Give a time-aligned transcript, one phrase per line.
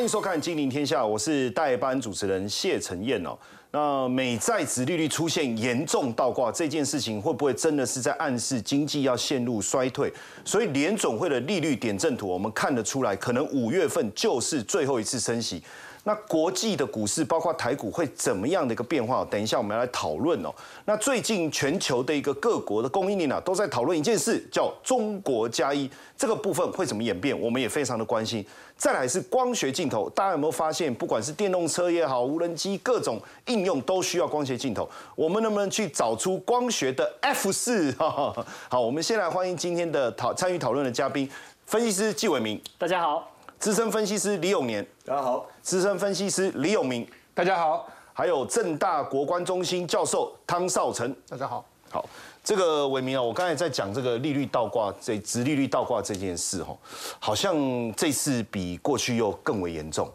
[0.00, 3.36] 欢迎收看《金陵天下》，我是代班主持人谢承彦哦。
[3.70, 10.10] 那美债值利率出现严重倒挂这件事情，会不会真的是在暗示经济要陷入衰退？
[10.42, 15.62] 所以联总会的利率点阵图，我们看得出来，可能五月份就是最后一次升息。
[16.04, 19.24] 那国际的股市，包括台股，会怎么样的一个变化？
[19.30, 20.52] 等一下我们要来讨论哦。
[20.86, 25.88] 那最近全球的一个各国的供应链啊，都在讨论一件事，叫“中国加一”。
[26.16, 27.38] 这个部分会怎么演变？
[27.38, 28.44] 我们也非常的关心。
[28.76, 34.88] 再来是光学镜头，大家有没有发现，不管是电动车也好，无人机各种应用都需要光学镜头。
[35.14, 37.94] 我们能不能去找出光学的 F 四？
[38.00, 41.30] 好，我们先来欢迎今天的讨参与讨论的嘉宾，
[41.66, 43.30] 分析师纪伟明，大家好。
[43.60, 51.62] 资深分析师李永年，大家好；资深分析师李永明，大家好；还有正大国关中心教授汤少成，大家好。
[51.90, 52.02] 好，
[52.42, 56.74] 这个伟明啊，我刚才在讲这个利率倒挂，这直利率倒挂这件事哈，
[57.18, 57.54] 好像
[57.94, 60.10] 这次比过去又更为严重。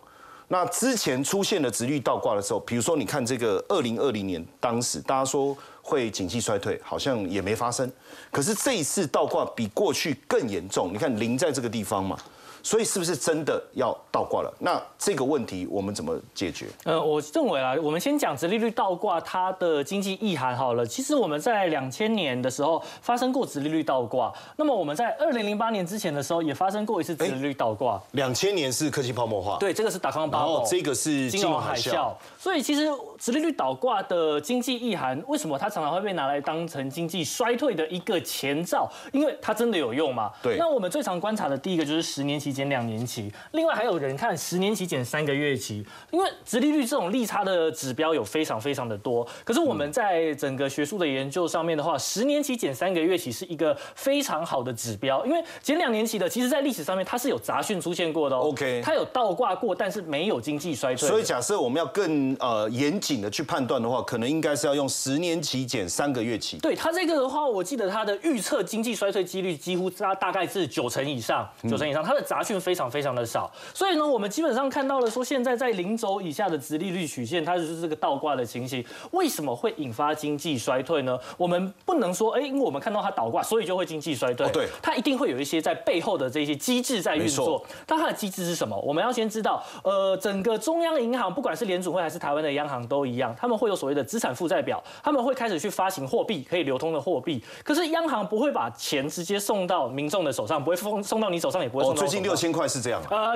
[0.47, 7.87] 那之前出现的直率倒挂的时候，比如说你看这个二零二零年，当时大家说会景气衰退，好像也没发生。
[8.31, 12.17] 可是这一次倒挂比过去更严重，你看零在这个地方嘛。
[12.66, 14.52] 所以是不是真的要倒挂了？
[14.58, 16.66] 那这个问题我们怎么解决？
[16.83, 20.83] 呃，我认为啊，我们先讲直利率倒挂它的经济意涵好了。
[20.83, 28.02] 其实我们在两千年的时候发生过直利率倒挂，那么我们在二零零八年之前的时候也发生过一次直利率倒挂。
[28.13, 32.11] 两千年是科技泡沫化，对，这个是打康巴然后这个是金融海啸。
[32.36, 32.88] 所以其实
[33.19, 38.89] 直利率倒挂的经济意涵，为什么它常常会被拿来当成经济衰退的一个前兆？
[39.11, 40.31] 因为它真的有用嘛？
[40.41, 40.58] 对。
[40.58, 42.55] 那我们最常观察的第一个就是十年期。
[42.56, 49.28] 减两年期，另外还有人看十年期减三个月期，因为直利率这种利差的指标有非常非常的多。
[49.44, 58.44] 可是我们在整个学术的研究上面的话，十年期减三个月期是一个非常好的指标，因为减两年期的，其实在历史上面它是有杂讯出现过的哦。
[58.52, 61.10] OK，它有倒挂过，但是没有经济衰退。
[61.10, 66.58] 所以假设我们要更呃严谨的去判断的话，可能应该是要用十年期减三个月期。
[66.60, 72.45] 对它这个的话，我记得它的预测经济衰退几率几乎大大概是九成以上，九成以上，它的杂。
[72.45, 78.83] 讯非常非常的少，所以呢，我们基本上看到了说，现在在零轴以下的直利率曲线，它就是这个倒挂的情形。
[79.11, 81.17] 为什么会引发经济衰退呢？
[81.38, 84.48] 我们不能说，哎，因为我们看到它倒挂，所以就会经济衰退。
[84.52, 87.64] 对，它一定会有一些在背后的这些机制在运作。
[87.86, 88.77] 但它的机制是什么？
[88.80, 97.44] 我们要先知道，呃，整个中央银行，不管是联储会还是台湾的央行都一样，他们会有所谓的资产负债表，他们会开始去发行货币，可以流通的货币。
[97.64, 102.00] 可是央行不会把钱直接送到民众的手上，不会送送到你手上，也不会送到。
[102.00, 102.36] 最近六。
[102.36, 103.36] 千块是这样呃，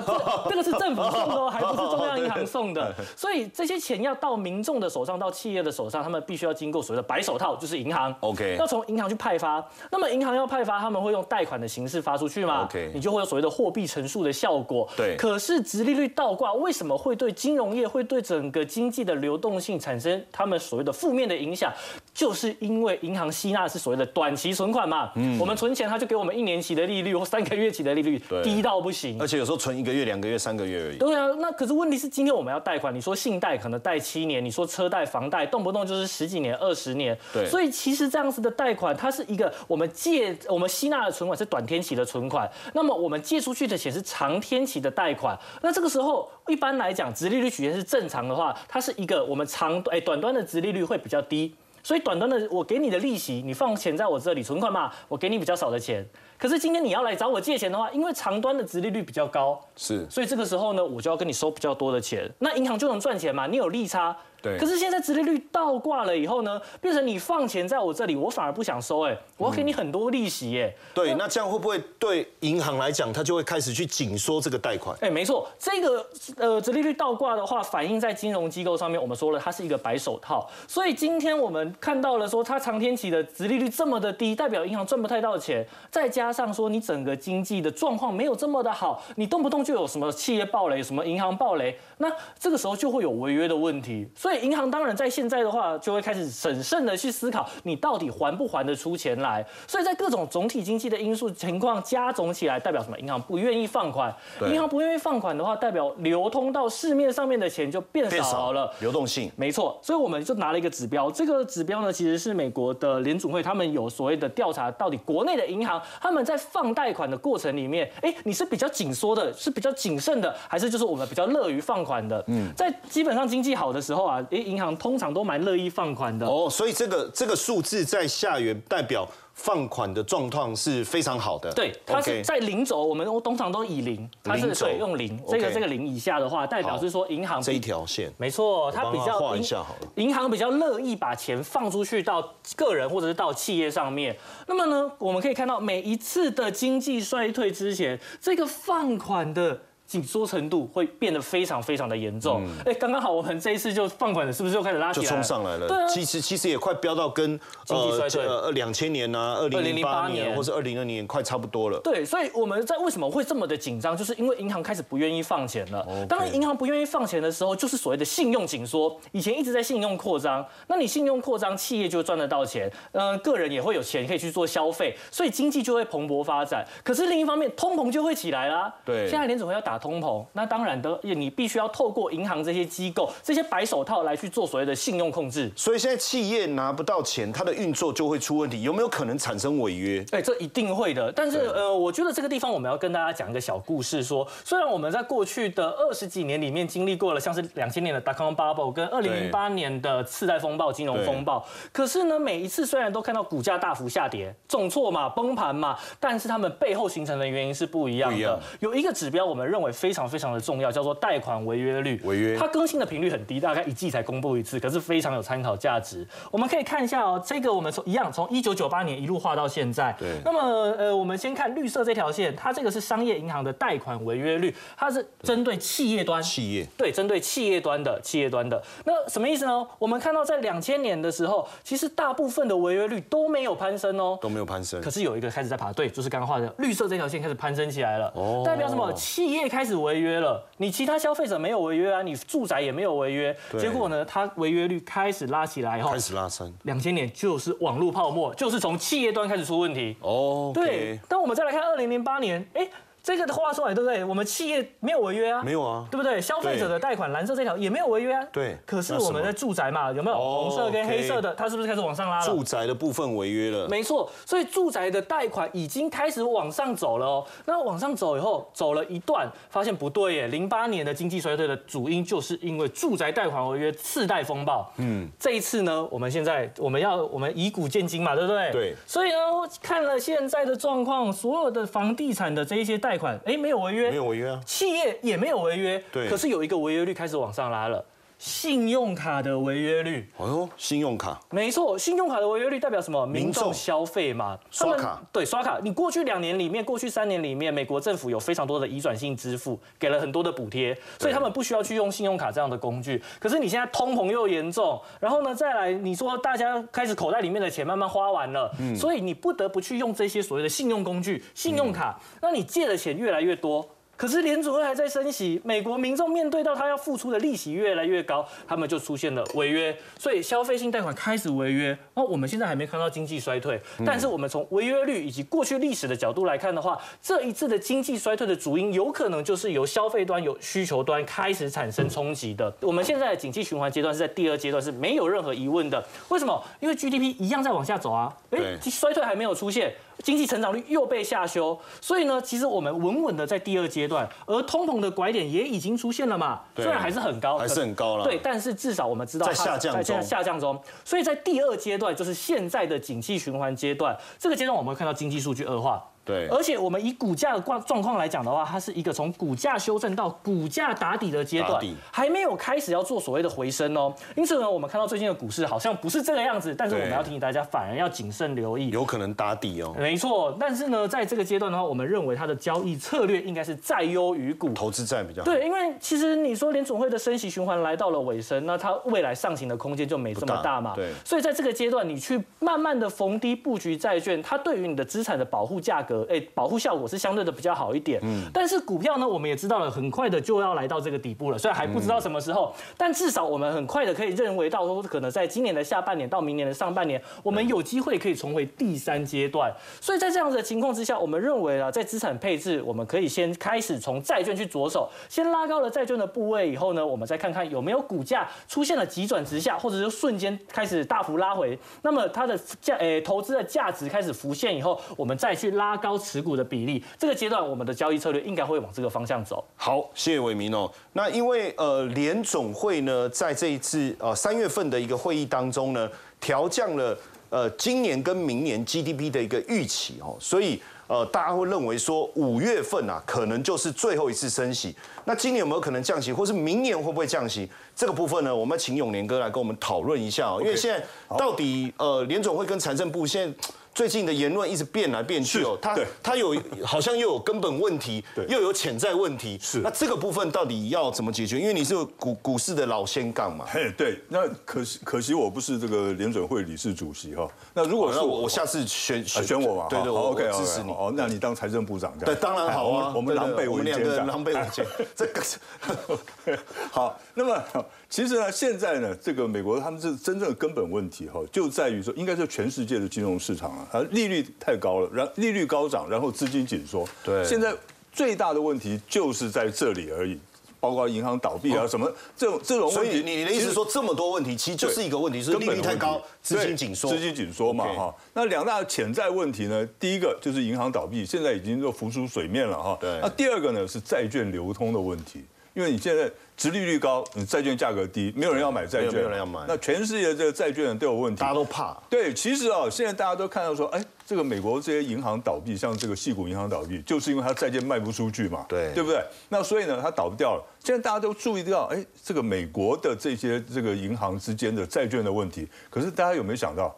[0.50, 9.66] 这个是政府送的，还不是中央银行送的， 所以这些钱要到民众的手上，到企业的手上，他们必须要经过所谓的白手套，就是银行，OK，要从银行去派发。
[9.90, 14.88] 那么银行要派发，他们会用贷款的形式发出去嘛？OK，你就会有所谓的货币乘数的效果。
[14.98, 21.72] 对，可是直利率倒挂为什么会对金融业会对整个经济的流动性产生他们所谓的负面的影响？
[22.14, 25.10] 就是因为银行吸纳的是所谓的短期存款嘛。
[25.16, 28.90] 嗯，我们存钱，他就给我们一年期的利率或三个月期的利率，低到不。
[28.90, 30.98] 不行，而且有时候存一个月、两个月、三个月而已。
[30.98, 37.16] 对啊，那可是问题是，今天我们要贷款，你说信贷可能贷七年，你说车贷、房贷动不动就是十几年、二十年。
[37.32, 45.38] 对，所以其实这样子的贷款，它是一个我们借、我们吸纳的存款是短天期的存款，那么我们借出去的钱是长天期的贷款。
[45.62, 51.54] 那这个时候，一般来讲，直利率曲线是正常的话，它是一个我们长哎短端的直利率会比较低，
[51.84, 56.04] 所以短端的我给你的利息，你放钱在我这里存款嘛，我给你比较少的钱。
[56.40, 64.16] 可是今天你要来找我借钱的话，因为长端的殖利率比较高，是，所以这个时候呢，我就要跟你收比较多的钱，那银行就能赚钱嘛，你有利差。
[64.42, 74.98] 对，可是现在直利率倒挂了以后呢，变成你放钱在我这里，我反而不想收，哎，我要给你很多利息，哎，对，那这样会不会对银行来讲，它就会开始去紧缩这个贷款？
[75.02, 76.06] 哎，没错，这个
[76.38, 92.10] 呃直利率倒挂的话，反映在金融机构上面，我们说了，它是一个白手套，所以今天我们看到了说，它长天期的直利率这么的低，代表银行赚不太到钱，再加上说你整个经济的状况没有这么的好，你动不动就有什么企业暴雷，什么银行暴雷，那
[92.40, 99.46] 这个时候就会有违约的问题，所以银行当然在现在的话，就会开始审慎的去思考，你到底还不还得出钱来。
[99.68, 103.00] 所以在各种总体经济的因素情况加总起来，代表什么？
[103.00, 104.14] 银行不愿意放款。
[104.42, 108.72] 银行不愿意放款的话，代表流通到市面上面的钱就变少了。
[108.80, 109.80] 流动性没错。
[109.82, 122.24] 所以我们就拿了一个指标，这个指标呢，其实是美国的联储会他们有所谓的调查，到底国内的银行他们在放贷款的过程里面，哎，你是比较紧缩的，是比较谨慎的，还是就是我们比较乐于放款的？
[122.28, 124.19] 嗯，在基本上经济好的时候啊。
[124.22, 126.26] 话，诶，银行通常都蛮乐意放款的。
[126.26, 129.08] 哦，所以这个这个数字在下元代表。
[129.40, 142.22] 放款的状况是非常好的，对，它是在零轴，我们通常都以零，它是对用零，这个这个零以下的话，代表是说银行这一条线，没错，它比较画一下好了，银行比较乐意把钱放出去到
[142.58, 144.14] 个人或者是到企业上面。
[144.46, 149.58] 那么呢，我们可以看到每一次的经济衰退之前，这个放款的。
[149.90, 152.48] 紧缩程度会变得非常非常的严重。
[152.64, 155.04] 哎，刚刚好，我们这一次就放款了，是不是就开始拉起来？
[155.04, 155.68] 就冲上来了。
[155.68, 161.80] 对啊，其实其实也快飙到跟经济衰退呃两千年啊，二零零八年或者二零二年快差不多了。
[161.80, 165.84] 对，所以我们在为什么会这么的紧张，就是因为银行开始不愿意放钱了。
[166.08, 168.96] 当然银行不愿意放钱的时候，就是所谓的信用紧缩。
[169.12, 176.64] 以前一直在信用扩张，那你信用扩张，企业就赚得到钱，嗯，个人也会有钱可以去做消费，所以经济就会蓬勃发展。
[176.84, 178.72] 可是另一方面，通膨就会起来啦。
[178.86, 185.50] 对，现在联总会要打通膨，那当当然的，你必须要透过银行这些机构、这些白手套来去做所谓的信用控制。
[185.56, 188.62] 所以现在企业拿不到钱，它的运作就会出问题。
[188.62, 190.06] 有没有可能产生违约？
[190.12, 191.10] 哎，这一定会的。
[191.14, 208.38] 但是呃，我觉得这个地方我们要跟大家讲一个小故事，说虽然我们在过去的二十几年里面经历过了像是两千年的 dot com bubble 跟二零零八年的次贷风暴、金融风暴，可是呢，每一次虽然都看到股价大幅下跌、重挫嘛、崩盘嘛，但是他们背后形成的原因是不一样的。
[208.60, 210.40] 有一个指标，我们认为非常非常的。
[210.50, 216.08] 重要叫做贷款违约率，违约它更新的频率很低，大概一季才公布一次，可是非常有参考价值。
[216.32, 219.94] 我们可以看一下哦，这个我们从一样从一九九八年一路画到现在。
[220.00, 220.08] 对。
[220.26, 220.40] 那么
[220.78, 226.24] 呃，我们先看绿色这条线，它这个是商业银行的贷款违约率，它是针对企业端。
[226.24, 226.66] 企业。
[226.78, 228.60] 对，针对企业端的企业端的。
[228.86, 229.68] 那什么意思呢？
[229.78, 234.82] 我们看到在两千年的时候，其实大部分的违约率都没有攀升哦，都没有攀升。
[234.82, 238.12] 可是有一个开始在爬，对，就是刚刚画的绿色这条线开始攀升起来了。
[238.16, 238.44] 哦。
[238.46, 238.90] 代表什么？
[238.94, 240.44] 企业开始违约了。
[240.58, 246.54] 你其他消费者没有违约啊，你住宅也没有违约，结果呢，它违约率开始拉起来以后，开始拉升。
[246.64, 249.96] 两千年就是网络泡沫，就是从企业端开始出问题。
[250.02, 251.00] 哦，对。
[251.08, 252.70] 当我们再来看二零零八年，哎。
[253.02, 254.04] 这个的话说来，对不对？
[254.04, 256.20] 我们企业没有违约啊，没有啊，对不对？
[256.20, 258.58] 消费者的贷款蓝色这条也没有违约啊，对。
[258.66, 261.34] 可是我们的住宅嘛，有没有红色跟黑色的？
[261.34, 262.26] 它是不是开始往上拉了？
[262.26, 264.10] 住宅的部分违约了，没错。
[264.26, 267.26] 所以住宅的贷款已经开始往上走了哦。
[267.46, 270.28] 那往上走以后，走了一段，发现不对耶。
[270.28, 274.72] 零八年的经济衰退的主因就是因为住宅贷款违约次贷风暴。
[274.78, 278.52] 嗯，这一次呢，我们现在我们要我们以古见今嘛，对不对？
[278.52, 278.76] 对。
[278.86, 279.18] 所以呢，
[279.62, 283.70] 看了现在的状况，所有的房地产的这一些贷款，哎，没有违。
[283.70, 287.86] 违约没有违约啊，企业也没有违约，对，可是有一个违约率开始往上拉了。
[288.20, 293.06] 信用卡的违约率，哦呦，信用卡，没错，信用卡的违约率代表什么？
[293.06, 295.58] 民众消费嘛，刷卡，对，刷卡。
[295.64, 303.02] 你过去两年里面，过去三年里面，美国政府有非常多的移转性支付，给了很多的补贴，所以他们不需要去用信用卡这样的工具。
[303.22, 313.66] 可是你现在通膨又严重，然后呢，再来你说大家开始口袋里面的钱慢慢花完了，所以你不得不去用这些所谓的信用工具，信用卡，那你借的钱越来越多。
[314.00, 321.78] 可是联储会还在升息，美国民众面对到他要付出的利息越来越高，他们就出现了违约，所以消费性贷款开始违约。
[321.96, 332.56] 哦我们现在还没看到经济衰退，但是我们从违约率以及过去历史的角度来看的话，这一次的经济衰退的主因有可能就是由消费端、有需求端开始产生冲击的。
[332.62, 335.86] 我们现在的景气循环阶段是在第二阶段，是没有任何疑问的。
[336.08, 336.42] 为什么？
[336.62, 339.76] 因为 GDP 一样在往下走啊，哎，衰退还没有出现。
[340.04, 355.84] 经济成长率又被下修，所以呢，其实我们稳稳的在第二阶段，而通膨的拐点也已经出现了嘛，虽然还是很高，还是很高了，对，但是至少我们知道在下降中，下降中，所以在第二阶段就是现在的景气循环阶段，这个阶段我们会看到经济数据恶化。
[356.10, 363.94] 对，而且我们以股价的状状况来讲的话，它是一个从股价修正到股价打底的阶段，还没有开始要做所谓的回升哦。
[364.16, 369.76] 因此呢，我们看到最近的股市好像不是这个样子，但是我们要提醒大家，反而要谨慎留意，有可能打底哦。
[369.78, 375.26] 没错，但是呢，在这个阶段的话，我们认为它的交易策略应该是债优于股，投资债比较好。
[375.26, 380.74] 对，因为其实你说联总会的升息循环来到了尾声，那它未来上行的空间就没这么大嘛。
[380.76, 386.90] 对，所以在这个阶段，你去慢慢的逢低布局债券，它对于你的资产的保护价格，哎，保护效果。
[386.90, 399.54] 是相对的比较好一点，嗯，但是股票呢，我们也知道了，很快的就要来到这个底部了，虽然还不知道什么时候，但至少我们很快的可以认为到说，可能在今年的下半年到明年的上半年，我们有机会可以重回第三阶段。
[399.80, 416.84] 所以在这样的情况之下，我们认为啊，在资产配置，我们可以先开始从债券去着手，先拉高了债券的部位以后呢，我们再看看有没有股价出现了急转直下，或者是瞬间开始大幅拉回，那么它的价诶投资的价值开始浮现以后，我们再去拉高持股的比例。
[416.98, 419.44] 这个阶段我们的交易策略应该会往这个方向走。
[419.56, 420.72] 好，谢谢伟明哦。
[420.94, 426.98] 那因为呃联总会呢，在这一次呃三月份的一个会议当中呢，调降了
[427.30, 434.76] 呃今年跟明年 GDP 的一个预期哦，所以呃大家会认为说五月份啊可能就是最后一次升息。
[435.06, 437.50] 那今年有没有可能降息，或是明年会不会降息？
[437.76, 440.40] 这个部分呢，我们请永年哥来跟我们讨论一下哦。
[440.42, 440.86] 因为现在
[441.18, 443.50] 到底呃联总会跟财政部现在。
[443.80, 449.40] 最近的言论一直变来变去哦，他他有 好像又有根本问题，又有潜在问题。
[449.42, 451.40] 是，那这个部分到底要怎么解决？
[451.40, 453.46] 因为你是股股市的老先杠嘛。
[453.48, 457.26] 嘿，对，那可惜可惜我不是这个联准会理事主席哈。
[457.54, 459.68] 那如果是我，我下次选选我嘛？
[459.70, 460.72] 对对，OK，支持你。
[460.72, 462.14] 哦，那你当财政部长这样？
[462.14, 462.92] 对，当然好啊。
[462.94, 464.66] 我们狼狈为奸，狼狈为奸。
[464.94, 466.38] 这个
[466.70, 467.00] 好。
[467.14, 467.42] 那么
[467.90, 474.26] 其实呢，现在呢，这个美国他们是真正的根本问题哈，就在于说，应该是全世界的金融市场啊，啊，利率。
[474.40, 476.88] 太高了，然利率高涨，然后资金紧缩。
[477.04, 477.54] 对，现在
[477.92, 480.18] 最大的问题就是在这里而已，
[480.60, 482.92] 包括银行倒闭啊什么这种这种问题。
[482.92, 487.94] 所以你的意思说这么多问题，其实就是一个问题，是利率太高，资金紧缩，资金紧缩嘛哈。
[488.14, 489.68] 那两大潜在问题呢？
[489.80, 492.78] 第一个就是银行倒闭，现在已经就浮出水面了哈。
[492.80, 493.00] 对。
[493.02, 495.24] 那第二个呢是债券流通的问题，
[495.54, 496.12] 因为你现在。
[496.40, 499.42] 殖利率高，你债券价格低，没有人要买债券，没有人要买。
[499.46, 501.76] 那全世界这个债券都有问题，大家都怕。
[501.90, 509.04] 对，其实啊，现在大家都看到说，哎，这个美国这些银行倒闭，像这个细谷银行倒闭，就是因为它债券卖不出去嘛，对，对不对？
[509.28, 510.44] 那所以呢，它倒不掉了。
[510.64, 515.46] 现在大家都注意到，哎，这个美国的这些这个银行之间的债券的问题。
[515.70, 516.74] 可是大家有没有想到，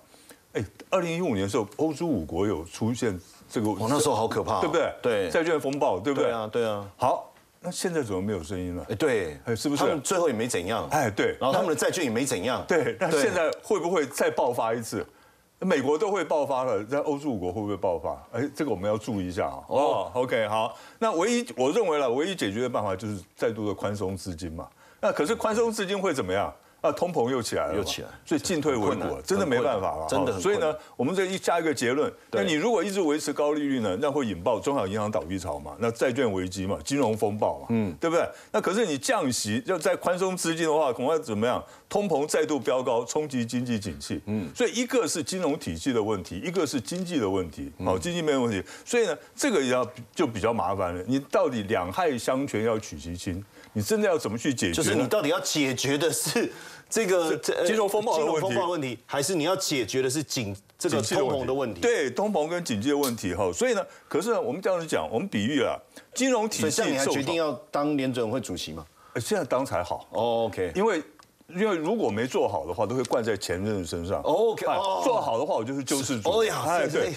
[0.54, 3.16] 哎，二零一五年的时候，欧洲五国有出现
[3.48, 4.92] 这个，我那时候好可怕，对不对？
[5.04, 6.30] 对，债券风暴，对不对？
[6.30, 6.90] 对啊，对啊。
[6.98, 7.31] 好。
[7.64, 8.84] 那现在怎么没有声音了？
[8.90, 9.78] 哎，对，是不是？
[9.78, 10.88] 他们最后也没怎样。
[10.90, 11.38] 哎，对。
[11.40, 12.66] 然后他们的债券也没怎样。
[12.68, 12.98] 对。
[13.00, 15.06] 那现在会不会再爆发一次？
[15.60, 18.28] 美国都会爆发了，在欧洲五国会不会爆发？
[18.32, 19.64] 哎，这个我们要注意一下啊。
[19.68, 20.76] 哦，OK，好。
[20.98, 24.68] 那唯一我认为了，唯一解决的办法就是再度的宽松资金嘛。
[25.00, 26.52] 那可是宽松资金会怎么样？
[26.82, 30.40] 啊，通膨又起来了，又起来，所以进退维谷，真的没办法了，真的。
[30.40, 38.28] 所以呢，我们这一加一个结论，那你如果一直维持高利率呢，那会引爆中小银行倒闭潮嘛，那债券危机嘛，金融风暴嘛，嗯，对不对？
[38.52, 41.64] 那可是你降息，要再宽松资金的话，恐怕怎么样？
[41.88, 44.20] 通膨再度飙高，冲击经济景气。
[44.26, 47.72] 嗯，所以一个是金融体系的问题，一个是经济的问题。
[47.86, 49.86] 好，经济没有问题，所以呢，这个也要
[50.16, 51.04] 就比较麻烦了。
[51.06, 53.44] 你到底两害相权要取其轻，
[53.74, 54.74] 你真的要怎么去解决？
[54.74, 56.52] 就是你到底要解决的是。
[56.94, 61.80] 这个金融风暴的问题，还是你要解决的是紧这个通膨的问题？
[61.80, 63.50] 对，通膨跟经济的问题哈。
[63.54, 65.74] 所以呢，可是呢，我们这样子讲，我们比喻啊，
[66.14, 66.84] 金融体系。
[66.84, 68.86] 你还决定要当联准会主席吗？
[69.22, 70.06] 现在当才好。
[70.12, 71.02] OK，因为
[71.48, 74.22] 因为如果没做好的话，都会灌在前任身上。
[74.24, 74.66] OK，
[75.02, 76.30] 做好的话，我就是救世主。
[76.30, 77.14] 哦呀，哎对，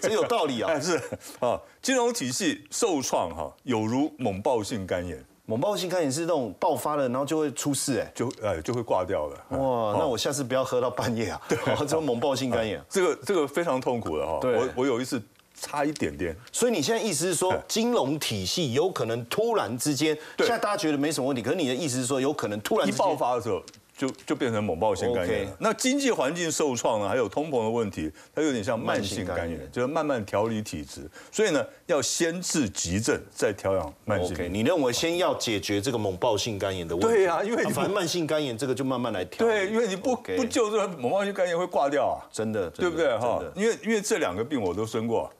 [0.00, 0.72] 这有道理啊。
[0.80, 0.98] 是
[1.40, 5.22] 啊，金融体系受创哈，有如猛暴性肝炎。
[5.46, 9.36] 猛暴性肝炎是那种爆发了，然后就会出事，哎，就呃就会挂掉了。
[9.58, 11.40] 哇，那我下次不要喝到半夜啊！
[11.48, 14.40] 对， 这种猛暴性肝炎， 这个这个非常痛苦的哈。
[14.42, 15.22] 我我有一次
[15.54, 16.34] 差一点点。
[16.50, 23.62] 所以你现在意思是说，金融体系有可能突然之间，现在大家觉得没什么问题，可是你的意思是说，有可能突然一爆发的时候。
[23.96, 25.48] 就就变成猛暴性肝炎。
[25.58, 31.08] 那经济环境受创呢，还有通膨的问题，它有点像慢性肝炎，就是慢慢调理体质。
[31.30, 34.36] 所以呢，要先治急症，再调养慢性。
[34.52, 37.08] 你认为先要解决这个猛暴性肝炎的问题？
[37.08, 39.46] 对呀，因为反正慢性肝炎这个就慢慢来调。
[39.46, 43.42] 对，因为你不不救这个猛暴性肝炎会挂掉啊，真的，对不对哈？
[43.54, 45.30] 因为因为这两个病我都生过。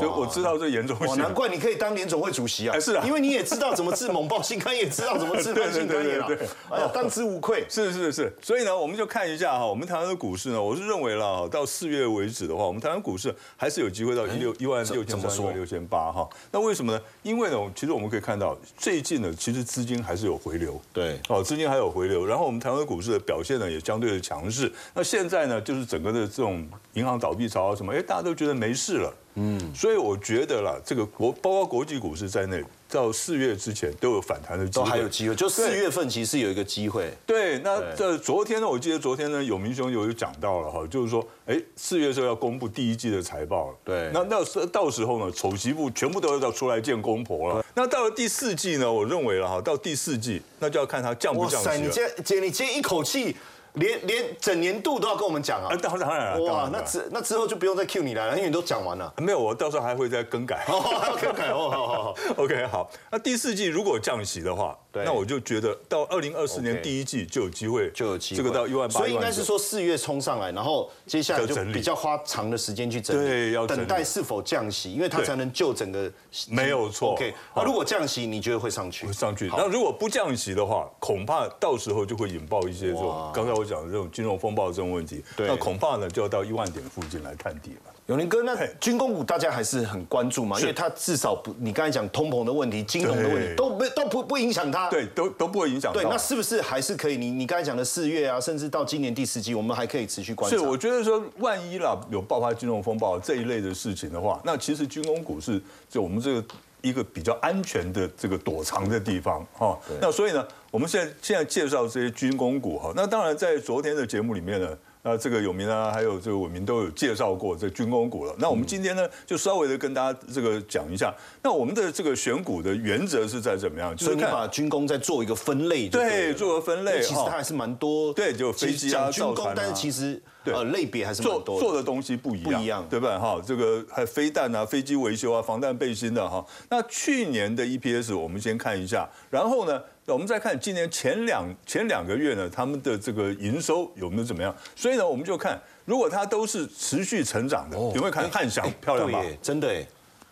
[0.00, 2.78] 就我知道这严重性，难怪你可以当联总会主席啊！
[2.80, 6.26] 是啊，因为你也知道怎么治猛暴性肝炎，知道怎么治慢性肝炎了。
[6.70, 7.64] 哎呀，当之无愧。
[7.68, 16.28] 是是是，所以呢，我们就看一下哈，我们台湾的股市呢，我是认为了，到四月为止的话，我们台湾股市还是有机会到一六一万六千三、六千八哈。
[16.50, 17.00] 那为什么呢？
[17.22, 20.80] 因为呢，其实我们可以看到最近呢，其实资金还是有回流。
[20.92, 24.72] 对，哦，资金还有回流，然后我们台湾股市的表现呢，也相对的强势。
[24.94, 29.14] 那现在呢，就是整个的这种银行倒闭潮啊什么，哎，大家都觉得没事了。
[29.36, 35.34] 嗯，所以我觉得啦，这个国包括国际股市在内，到四月之前都有反弹的机会，都还有机会。
[35.34, 37.12] 就四月份其实有一个机会。
[37.26, 43.76] 对，那这昨天呢，我记得昨天呢，有明兄有有讲到了哈，就是说，哎，四月时候要公布第一季的财报了。
[43.84, 47.64] 对，那那时到时候呢，丑媳妇全部都要出来见公婆了。
[47.74, 51.68] 那到了第四季呢，我认为了哈，到第四季那就要看它降不降息。
[51.68, 53.36] 哇塞，你接姐，你接一口气。
[53.76, 55.74] 连连整年度都要跟我们讲啊！
[55.80, 59.12] 当当然了，哇，那之那之后就不用再 Q 你来了，因为你都讲完了。
[59.18, 60.64] 没有，我到时候还会再更改。
[60.68, 62.14] 哦，更改哦，好好好。
[62.42, 62.90] OK，好。
[63.10, 69.00] 那第四季如果降息的话，那我就觉得到二零二四年第一季就有机会，就有机会这个到一万八。
[69.00, 76.10] 所以应该是说四月冲上来，然后接下来就比较花长的时间去整理，对，要等待是否降息，因为它才能救整个。
[76.48, 77.12] 没有错。
[77.12, 79.06] OK，那如果降息，你觉得会上去？
[79.06, 79.48] 会上去。
[79.48, 85.22] 那如果不降息的话，恐怕到时候就会引爆一些这种刚才我讲的这种金融风暴这种问题。
[85.36, 85.46] 对。
[85.46, 87.92] 那恐怕呢就要到一万点附近来探底了。
[88.06, 90.60] 永林哥，那军工股大家还是很关注嘛？
[90.60, 94.88] 因为它至少不，你刚才讲通膨的问题、金融的问题都没都不不影响它。
[94.88, 95.92] 对，都都不会影响。
[95.92, 97.16] 对，那是不是还是可以？
[97.16, 100.56] 你你刚才讲的四月啊，甚至到今年第四季，我们还可以持续关注。
[100.56, 105.60] 是，我觉得说万一啦有爆发金融风暴这一类的事情的话，那其实军工股是
[105.90, 106.44] 就我们这个
[106.82, 109.76] 一个比较安全的这个躲藏的地方哈。
[110.00, 114.68] 那所以呢，我们现在现在介绍这些军工股哈，那当然在昨天的节目里面呢。
[115.08, 118.34] 那这个有名啊，还有这个伟明都有介绍过这军工股了。
[118.40, 121.14] 那我们今天呢，就稍微的跟大家这个讲一下。
[121.44, 123.96] 那我们的这个选股的原则是在怎么样？
[123.96, 127.00] 就是你把军工再做一个分类，对，做个分类。
[127.00, 129.54] 其实它还是蛮多，对，就飞机啊、造船啊。
[129.56, 133.16] 但是其实呃类别还是做做的东西不一样，不一样，对吧？
[133.16, 136.44] 哈，这个还飞弹啊、飞机维修啊、防弹背心的哈。
[136.68, 139.80] 那去年的 EPS 我们先看一下，然后呢？
[140.08, 144.54] 那我们再看今年前两前两个月呢，他们的这个营收有没有怎么样？
[144.76, 149.20] 所以呢，我们就看如果它都是持续成长的，有没有看汉翔漂亮吧？
[149.42, 149.84] 真的。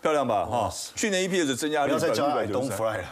[0.05, 0.71] 漂亮吧哈！
[0.95, 3.03] 去年 EPS 增加率百分之百九十三。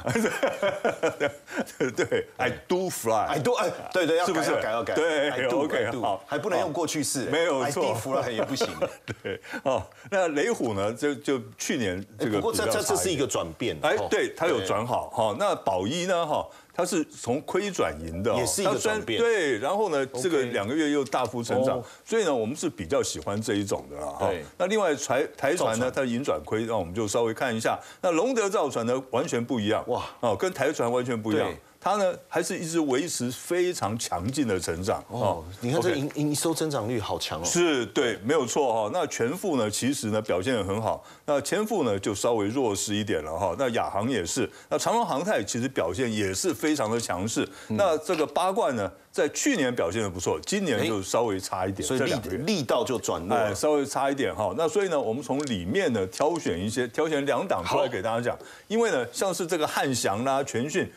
[1.97, 4.93] 对，I do fly，I do 哎，对对，要是不是改要改？
[4.93, 8.69] 对，OK，好，还不能用过去式，没有错，I do fly 也不行。
[9.23, 10.93] 对，哦，那雷虎呢？
[10.93, 15.35] 就就去年这个，不过这这这是一个转变，哎，对，它有转好哈。
[15.39, 16.27] 那宝一呢？
[16.27, 16.47] 哈。
[16.75, 19.21] 它是从亏转盈的，也是一个转变。
[19.21, 24.17] 对，然后呢，这个两个月又大幅成长，所以呢，我们是比较喜欢这一种的啦。
[24.21, 27.79] 对，那另外台台船呢，它盈转亏，那我们就稍微看一下。
[28.01, 29.85] 那龙德造船呢，完全不一样。
[29.89, 31.53] 哇，哦，跟台船完全不一样。
[31.83, 35.43] 它呢还是一直维持非常强劲的成长哦。
[35.61, 37.45] 你看这营营收增长率好强哦。
[37.45, 38.91] 是对，没有错哈。
[38.93, 43.57] 那全富呢其实呢表现也很好，那千富呢就稍微弱势一点了哈。
[43.59, 47.49] 那亚航也是，那长荣航太其实表现也是非常的强势。
[47.71, 51.85] 那这个八冠呢，在去年表现的不错，今年就稍微差一点。
[51.85, 52.15] 所以力
[52.47, 54.55] 力道就转弱，稍微差一点哈。
[54.57, 58.39] 那所以呢，我们从里面呢挑选一些，挑选两档出来给大家讲。
[58.69, 60.89] 因为呢，像是这个汉翔啦、全讯。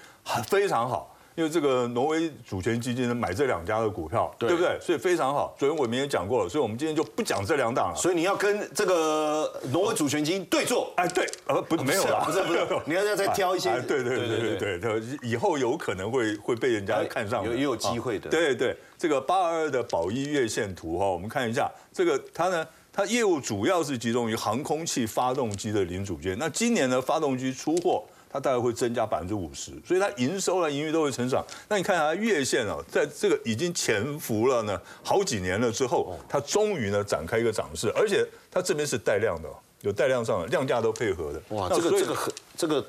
[0.47, 4.77] 非常好，因为这个挪威主权基金呢买这两家的股票，对不对？
[4.81, 5.55] 所以非常好。
[5.57, 7.95] 昨天我明也讲过了，所以我们今天就不讲这两档了。
[7.95, 13.69] 所以你要跟这个挪威主权基金对坐，哎，对，呃，不，没有了，不是，不是， 你要再挑一些。
[13.81, 18.29] 对对对对对，以后有可能会会被人家看上，有也有机会的。
[18.29, 26.35] 对对，这个八二二的宝一月线图哈，我们看一下，这个它呢，它业务主要是集中于航空器发动机的零组件。
[26.39, 28.03] 那今年呢，发动机出货。
[28.35, 31.41] 它大概会增加百分之五十，所以它营收呢、盈余都会成长。
[31.69, 39.47] 那你看它月线啊，在这个已经潜伏了呢好几年了之后，它终于呢展开一个涨势，而且它这边是带量的，
[39.83, 41.41] 有带量上的，量价都配合的。
[41.55, 42.85] 哇，这个这个很这个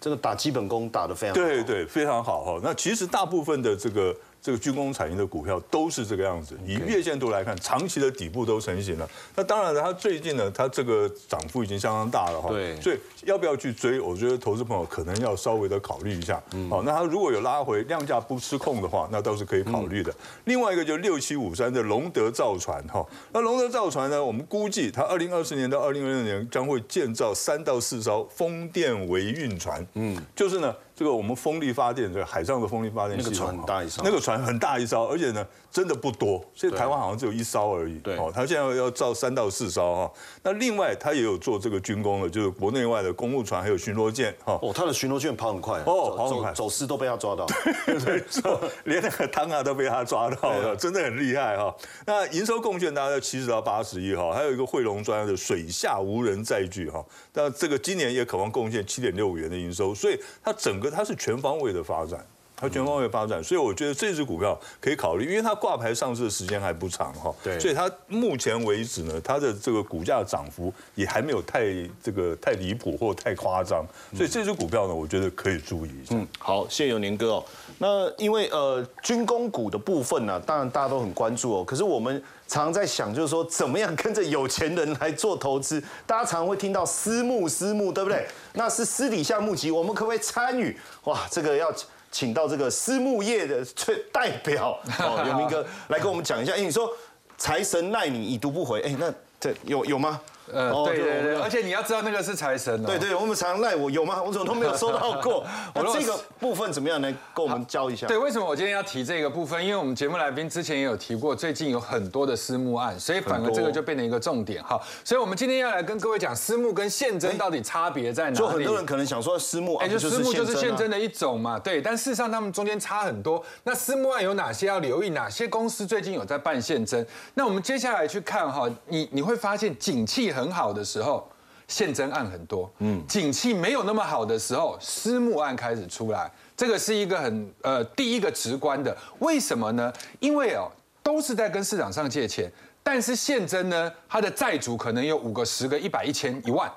[0.00, 2.60] 这个打基本功打得非常对对非常好哈。
[2.62, 4.14] 那其实大部分的这个。
[4.44, 9.08] 这个军工产业的股票都是这个样子，以月线图来看，长期的底部都成型了。
[9.34, 12.50] 那当然了，它最近呢，它这个涨幅已经相当大了哈。
[12.50, 12.78] 对。
[12.78, 13.98] 所以要不要去追？
[13.98, 16.42] 我觉得投资朋友可能要稍微的考虑一下。
[16.52, 16.68] 嗯。
[16.68, 20.14] 好，那它如果有拉回，量价不失控的话，那倒是可以考虑的。
[20.44, 23.02] 另外一个就六七五三的龙德造船哈，
[23.32, 29.86] 那龙德造船呢，我们估计它二零二四年到二零二六年将会建造三到四艘风电维运船。
[29.94, 30.22] 嗯。
[30.36, 30.76] 就是呢。
[30.94, 35.46] 这个我们风力发电，这个海上的风力发电，那个船很大一艘，那个船很大一艘，而且呢。
[35.74, 37.98] 真的不多，现在台湾好像只有一艘而已。
[37.98, 40.12] 对，哦，他现在要造三到四艘哈。
[40.44, 44.56] 那另外他也有做这个军工的，就是国内外的公务船还有巡逻舰哈。
[44.62, 47.44] 哦，他的巡逻舰跑很快哦，跑很快，走私都被他抓到，
[47.86, 51.74] 对错，连那个汤啊都被他抓到了，真的很厉害哈。
[52.06, 62.24] 那营收贡献大概七十到八十亿哈，还有一个汇龙专的水下无人载具哈，那这个今年也渴望贡献七点六五元的营收，所以它整个它是全方位的发展。
[62.56, 71.64] 它全方位发展，所以我觉得这只股票可以考虑，因为它挂牌上市的时间还不长哈，对，所以它目前为止呢，它的这个股价涨幅也还没有太
[72.00, 76.14] 这个太离谱或太夸张，所以这只股票呢，我觉得可以注意一下。
[76.14, 77.44] 嗯，好，谢谢有年哥哦。
[77.76, 82.22] 那因为呃军工股的部分呢，当然大家都很关注哦，可是我们
[82.62, 85.82] 常在想，就是说怎么样跟着有钱人来做投资？
[86.06, 88.26] 大家常会听到私募，私募对不对？
[88.52, 90.78] 那是私底下募集，我们可不可以参与？
[91.04, 91.72] 哇，这个要。
[92.14, 96.52] 请到这个私募业的最代表 哦，有明哥来跟我们讲一下。
[96.52, 96.88] 哎，你说
[97.36, 100.20] 财神赖你已读不回，哎，那这有有吗？
[100.52, 102.86] 呃，对对对，而且你要知道那个是财神哦。
[102.86, 104.22] 对对，我们常赖我有吗？
[104.22, 105.44] 我怎么都没有收到过？
[105.74, 107.12] 我这个部分怎么样呢？
[107.34, 108.06] 跟我们教一下。
[108.06, 109.64] 对，为什么我今天要提这个部分？
[109.64, 114.78] 因为我们节目来宾之前也有提过，最近有很多的私募案，所以反而这个就变成一个重点哈。
[115.02, 118.36] 所以我们今天要来跟各位讲私募跟现真到底差别在哪里？
[118.36, 121.58] 就很多人可能想说私募，哎，就私募就是现真的一种嘛。
[121.58, 123.42] 对，但事实上他们中间差很多。
[123.62, 125.08] 那私募案有哪些要留意？
[125.10, 127.06] 哪些公司最近有在办现真？
[127.34, 131.30] 那我们接下来去看哈，你你会发现景气很好的时候。
[131.66, 139.90] 现真案很多，嗯，景气没有那么好的时候，私募案开始出来，这个是一个很呃第一个直观的，为什么呢？
[140.20, 140.70] 因为哦
[141.02, 146.70] 都是在跟市场上借钱，但是现真呢，它的债主可能有五个、十个、一百、一千、一万，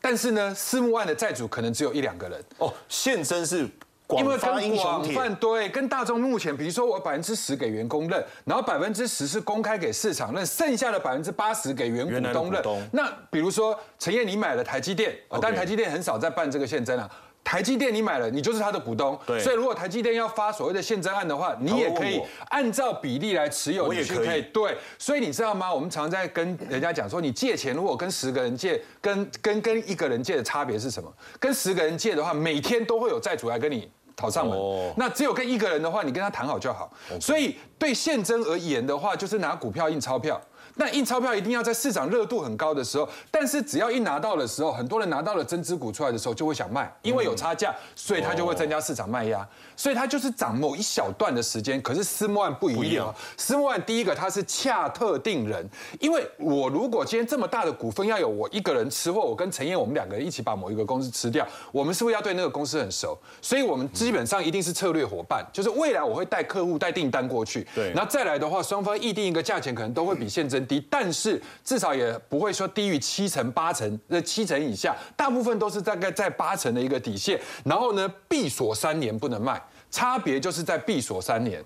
[0.00, 2.44] 但是呢，私募案的债主可能只有一两个人。
[2.58, 3.70] 哦，现真是。
[4.10, 12.62] 因为跟广泛对，跟大众目前，比如说我百分之十给员工认，然后百分之十是公开给市场认，剩下的百分之八十给原股东认。
[12.92, 17.10] 那比如说陈燕，你买了台积电，但台积电很少在办这个现增啊。
[17.46, 19.16] 台积电你买了，你就是他的股东。
[19.24, 19.38] 对。
[19.38, 23.84] 所以如果台积电要发所谓的现增案的话，你也可以按照比例来持有。
[23.84, 24.42] 我也可以。
[24.52, 24.76] 对。
[24.98, 25.72] 所以你知道吗？
[25.72, 31.08] 我们常在跟人家讲说，你借钱如果跟十个人借，跟跟跟一个人借的差别是什么？
[31.38, 33.88] 跟十个人借的话，每天都会有债主来跟你。
[34.16, 34.58] 讨上门，
[34.96, 36.90] 那只有跟一个人的话，你跟他谈好就好。
[37.20, 40.40] 所以对现增而言的话，就是拿股票印钞票。
[40.78, 49.46] 那印钞票一定要在市场热度很高的时候，但是只要一拿到的时候，很多人拿到了增资股出来的时候，就会想卖，因为有差价，所以它就会增加市场卖压。
[49.76, 51.80] 所以它就是涨某一小段的时间。
[51.80, 55.68] 可是私募案不一样，私募案第一个它是恰特定人，
[56.00, 63.18] 因为我如果今天这么大的股份要有我一个人吃，或我跟陈燕我们两个人一起把某一个公司吃掉，我们是不是要对那个公司很熟？
[63.40, 70.66] 所以我们基本上一定是策略伙伴，就是未来我会带客户带订单过去，对，然后再来的话，双方议定一个价钱，可能都会比现真。
[70.66, 77.40] 低，但是至少也不会说低于七成八成，那七成以下，大部分都是大概在八成的一个底线。
[77.64, 79.62] 然后呢，闭锁三年不能卖，
[79.96, 81.64] 差别就是在闭锁三年。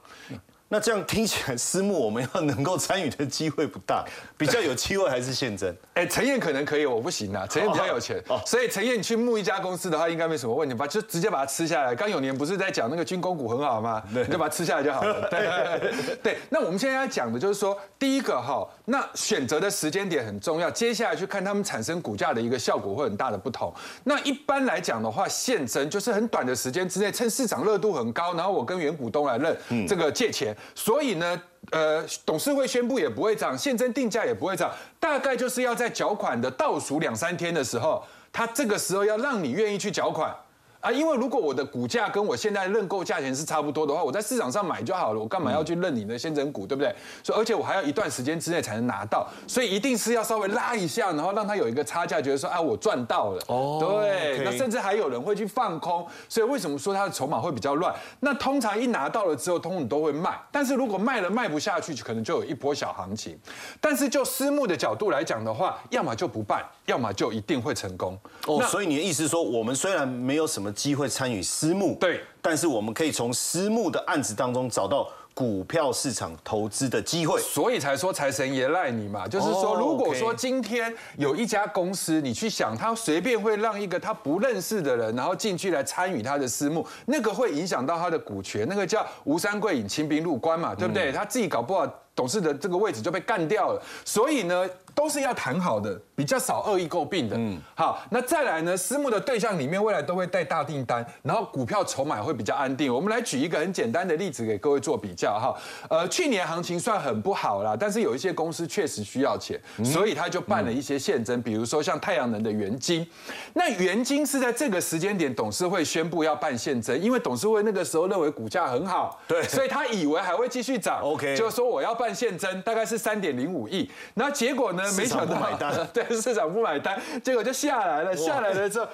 [0.73, 4.05] 那这样听起来，私募我们要能够参与的机会不大，
[4.39, 5.77] 比较有机会还是现真。
[5.95, 7.45] 哎，陈燕可能可以，我不行啊。
[7.51, 10.87] 陈燕比较有钱，所以陈燕你去募一家公司的话，应该没什么问题吧？
[10.87, 11.93] 就直接把它吃下来。
[11.93, 14.01] 刚有年不是在讲那个军工股很好吗？
[14.11, 15.27] 你就把它吃下来就好了。
[15.29, 16.39] 对对。
[16.51, 20.71] 那我们现在要讲的就是说，第一个哈，那选择的时间点很重要。
[20.71, 23.75] 接下来去看他们产生股价的一个效果会很大的不同。
[24.05, 30.57] 那一般来讲的话，现真就是很短的时间之内，趁市场热度很高，然后我跟原股东来认这个借钱。
[30.75, 40.35] 所以呢，呃，董事会宣布也不会涨，现增定价也不会涨，大概就是要在缴款的倒数两三天的时候，他这个时候要让你愿意去缴款。
[40.81, 46.95] 啊，因为如果我的股价跟我现在认购价钱是差不多的话，我在市场上买就好了，我干嘛要去认你的先整股，对不对？
[47.23, 53.45] 所以而且我还要一段时间之内才能拿到，所以一定是要稍微拉一下，然后让它有一个差价，觉得说啊我赚到了。
[53.49, 57.95] 哦，对，那甚至还有人会去放空，所以为什么说它的筹码会比较乱？
[58.21, 63.39] 那通常一拿到了之后，通常都会卖，但是如果卖了卖不下去，可能就有一波小行情。
[63.83, 68.19] 但是就私募的角度来讲的话，要么就不办，要么就一定会成功。
[68.47, 70.70] 哦，所以你的意思说，我们虽然没有什么。
[70.73, 79.27] 机会参与私募，对，但是我们可以从私募的案子当中找到股票市场投资的机会，所以才说财神爷赖你嘛。
[79.27, 91.11] 就是说，如果说今天有一家公司，你去想，他随便会让一个他不认识的人，然后进去来参与他的私募，那个会影响到他的股权，那个叫吴三桂引清兵入关嘛，对不对？
[91.13, 94.69] 他自己搞不好董事的这个位置就被干掉了，所以呢。
[94.93, 97.35] 都是要谈好的，比较少恶意诟病的。
[97.35, 98.77] 嗯，好，那再来呢？
[98.77, 102.95] 私募的对象里面，未来都会带大订单，然后股票筹码会比较安定。
[102.95, 105.57] 我们来举一个很简单的例子给各位做比较哈。
[105.89, 113.07] 呃，去年行情算很不好啦，但是有一些公司确实需要钱，所以他就办了一些现增，比如说像太阳能的元金。
[113.55, 121.01] 那元金是在这个时间点董事会宣布要办现增，因为董事会那个时候认为股价很好，对，所以他以为还会继续涨。
[121.01, 123.91] OK，就说我要办现增，大概是三点零五亿。
[124.13, 124.83] 那结果呢？
[124.99, 128.17] 没想到买单， 对市场不买单，结果就下来了。
[128.17, 128.89] 下来了之后。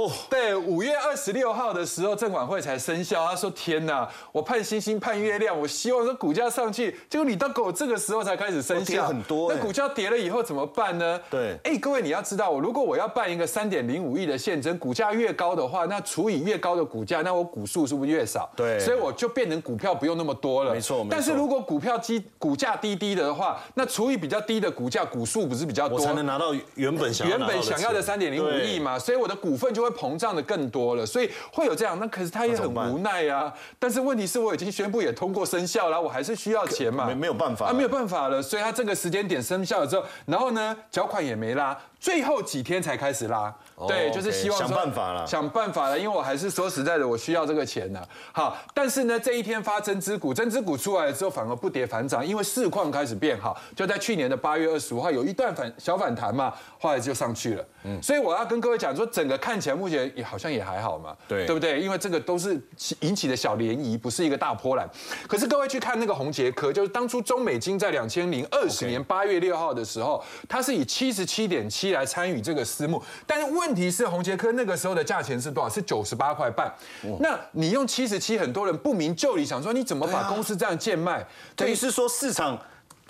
[0.00, 3.26] 哦，对，五月二十六号的时候，证管会才生效。
[3.26, 6.96] 他说：“天哪，我盼星星盼月亮，我希望说股价上去。
[7.10, 9.52] 结果你到狗这个时候才开始生效，很多。
[9.52, 11.20] 那股价跌了以后怎么办呢？
[11.28, 18.48] 对，哎，各位你要知道，我如果我要办一个三点零五亿的现增，股价越高的话，那除以越高的股价，那我股数是不是越少？
[18.56, 20.72] 对，所以我就变成股票不用那么多了。
[20.72, 28.98] 没错，但是如果股票低，股价低低的话，那除以比较低的股价，股数不是比较多，我才能拿到原本想原本想要的三点零五亿嘛？
[28.98, 31.98] 所以我的股份就会会膨胀的更多了，所以会有这样。
[31.98, 33.52] 那可是他也很无奈啊。
[33.78, 38.40] 但是问题是我已经宣布也通过生效了，我还是需要钱嘛，没没有办法，啊没有办法了。
[38.42, 43.54] 所以他这个时间点生效了之后，然后呢缴款也没拉，最后几天才开始拉。
[43.88, 48.02] 对，就是希望想办法了，想办法了，因为我还是说实在的，我需要这个钱呢。
[48.30, 53.58] 好，但是呢，这一天发针织股，针织股出来了之后，反而不跌反涨，因为市况开始变好。
[53.74, 57.64] 就在去年的八月二十五号，有一段反小反弹嘛，后来就上去了。
[57.84, 61.80] 嗯，所以我要跟各位讲说，整个看起来目前也好像也还好嘛，对，对不对？
[61.80, 62.60] 因为这个都是
[63.00, 64.88] 引起的小涟漪，不是一个大波澜。
[65.28, 75.68] 可是各位去看那个红杰科，就是当初中美金在两千零二十年八月六号的时候，它是以七十七点七来参与这个私募，但是问题是红杰科那个时候的价钱是多少？
[75.68, 76.72] 是九十八块半。
[77.20, 81.24] 那你用七十七，很多人不明就里，想说你怎么把公司这样贱卖？
[81.54, 82.58] 等于是说市场。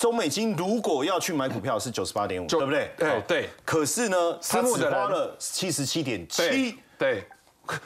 [0.00, 2.90] 中美金如果要去买股票是九十八点五，对不对？
[2.96, 3.50] 对对。
[3.66, 7.28] 可是呢，他只花了七十七点七，对，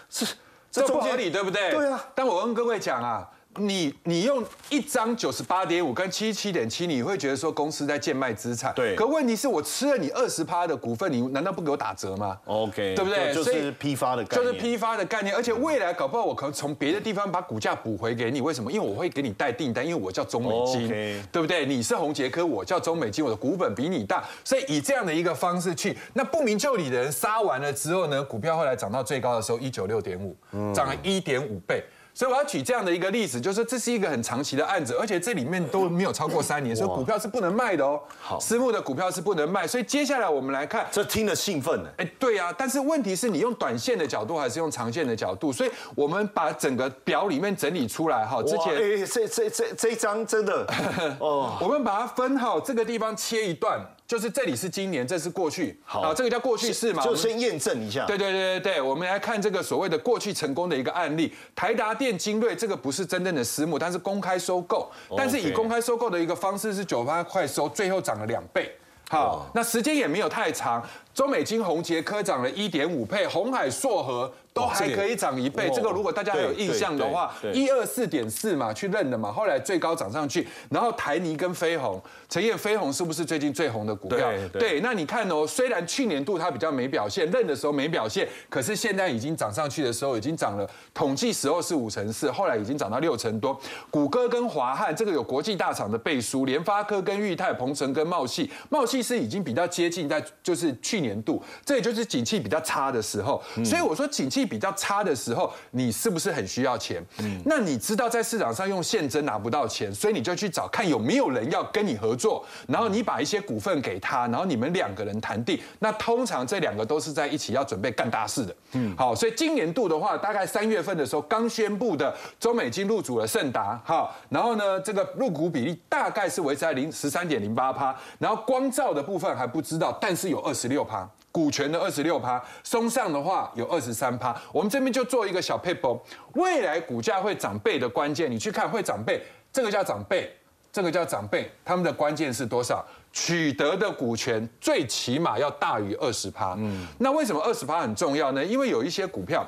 [0.09, 0.25] 是
[0.71, 1.73] 这不合理，对不对？
[1.73, 2.09] 对啊。
[2.15, 3.29] 但我跟各位讲啊。
[3.57, 8.73] 你你用一张九十八点五跟七七点七，你会觉得说公司在贱卖资产。
[8.75, 8.95] 对。
[8.97, 13.33] 可问题是我吃了你二十趴的股份，你难道不给我打折吗？OK，对不对？
[13.33, 14.47] 就是批发的概念。
[14.47, 18.41] 就是批发的概念，而且未来搞不好我可能从别的地方把股价补回给你。
[18.41, 18.71] 为什么？
[18.71, 20.89] 因为我会给你带订单，因为我叫中美金，
[21.31, 21.65] 对不对？
[21.67, 30.37] 你是红杰科，我叫中美金，我的股本比你大，所以以这样的一个方式去，那不明就里的人杀完了之后呢，股票后来涨到最高的时候一九六点五，
[30.73, 31.83] 涨了一点五倍。
[32.15, 38.01] 所以我要举这样的一个例子，就是这是一个很长期的案子，而且这里面都没有超过三年，所以股票是不能卖的哦。
[38.21, 41.89] 好，私募的股票是不能卖，所以接下来我们来看，这听了兴奋呢。
[41.97, 45.53] 哎，对啊，但是问题是你用短线的角度还是用长线的角度？
[45.53, 48.41] 所以我们把整个表里面整理出来哈。
[48.45, 50.65] 之前，哎，这这这这一张真的
[51.19, 53.81] 哦，我们把它分好，这个地方切一段。
[54.07, 58.05] 就是这里是今年，这是过去，好，这个叫过去式嘛，就先验证一下。
[58.05, 68.71] 对对对对对，我们来看这个所谓的过去成功的一个案例，台达电、精锐，这个不是真正的私募，但是公开收购，但是以公开收购的一个方式是九八块收，最后涨了两倍。
[69.09, 70.83] 好，那时间也没有太长，
[71.15, 74.31] 中美金红杰科涨了一点五倍，红海硕和。
[74.55, 84.31] 都还可以涨一倍，这个如果大家还有印象的话，一二四点四嘛，去认的嘛，后来最高涨上去，然后台泥跟飞鸿，陈燕飞鸿是不是最近最红的股票？
[84.53, 93.61] 对，那你看哦，虽然去年度它比较没表现，认的时候没表现，可是现在已经涨上去的时候，已经涨了，统计时候是五成四，后来已经涨到六成多。
[93.91, 104.45] 谷歌跟华汉这个有国际大厂的背书，联发科跟裕泰、鹏程跟茂系，茂系是已经比较接近在就是去年度，这也就是景气比较差的时候，所以我说景气。
[104.55, 107.05] 比较差的时候，你是不是很需要钱？
[107.19, 115.59] 嗯，那你知道在市场上用现金拿不到钱，所以你就去找看有没有人要跟你合作，然后你把一些股份给他，然后你们两个人谈定。
[115.79, 118.55] 那通常这两个都是在一起要准备干大事的。
[118.73, 130.94] 嗯，好，所以今年度的话，大概三月份的时候刚宣布的中美金入主了盛达，哈，然后呢，这个入股比例大概是维持在零十三点零八趴，然后光照的部分还不知道，但是有二十六趴。
[131.33, 134.33] 股权的二十六趴，松上的话有二十三趴。
[134.53, 135.99] 我们这边就做一个小 paper，
[136.35, 139.21] 未来股价会涨倍的关键，你去看会涨倍，
[139.53, 140.33] 这个叫涨倍，
[140.73, 142.85] 这个叫涨倍，他们的关键是多少？
[143.13, 146.55] 取得的股权最起码要大于二十趴。
[146.59, 148.45] 嗯，那为什么二十趴很重要呢？
[148.45, 149.45] 因为有一些股票，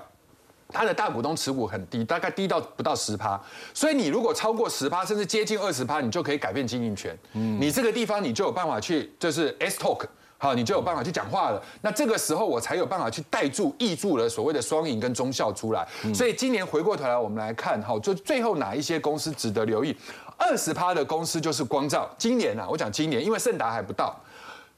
[0.69, 3.41] 它的大股东持股很低，大概低到不到十趴，
[3.73, 7.17] 所以你如果超过十趴，甚至接近二十趴，你就可以改变经营权。
[7.35, 10.05] 嗯，你这个地方你就有办法去，就是 S talk。
[10.39, 11.63] 好，你就有办法去讲话了。
[11.81, 15.87] 那这个时候我才有办法去带住、抑住了所谓的双赢跟中效出来。
[16.15, 19.97] 所以今年回过头来，我们来看，好，就最后哪一些公司值得留意？
[20.37, 22.09] 二十趴的公司就是光照。
[22.19, 24.15] 今年啊，我讲今年，因为盛达还不到，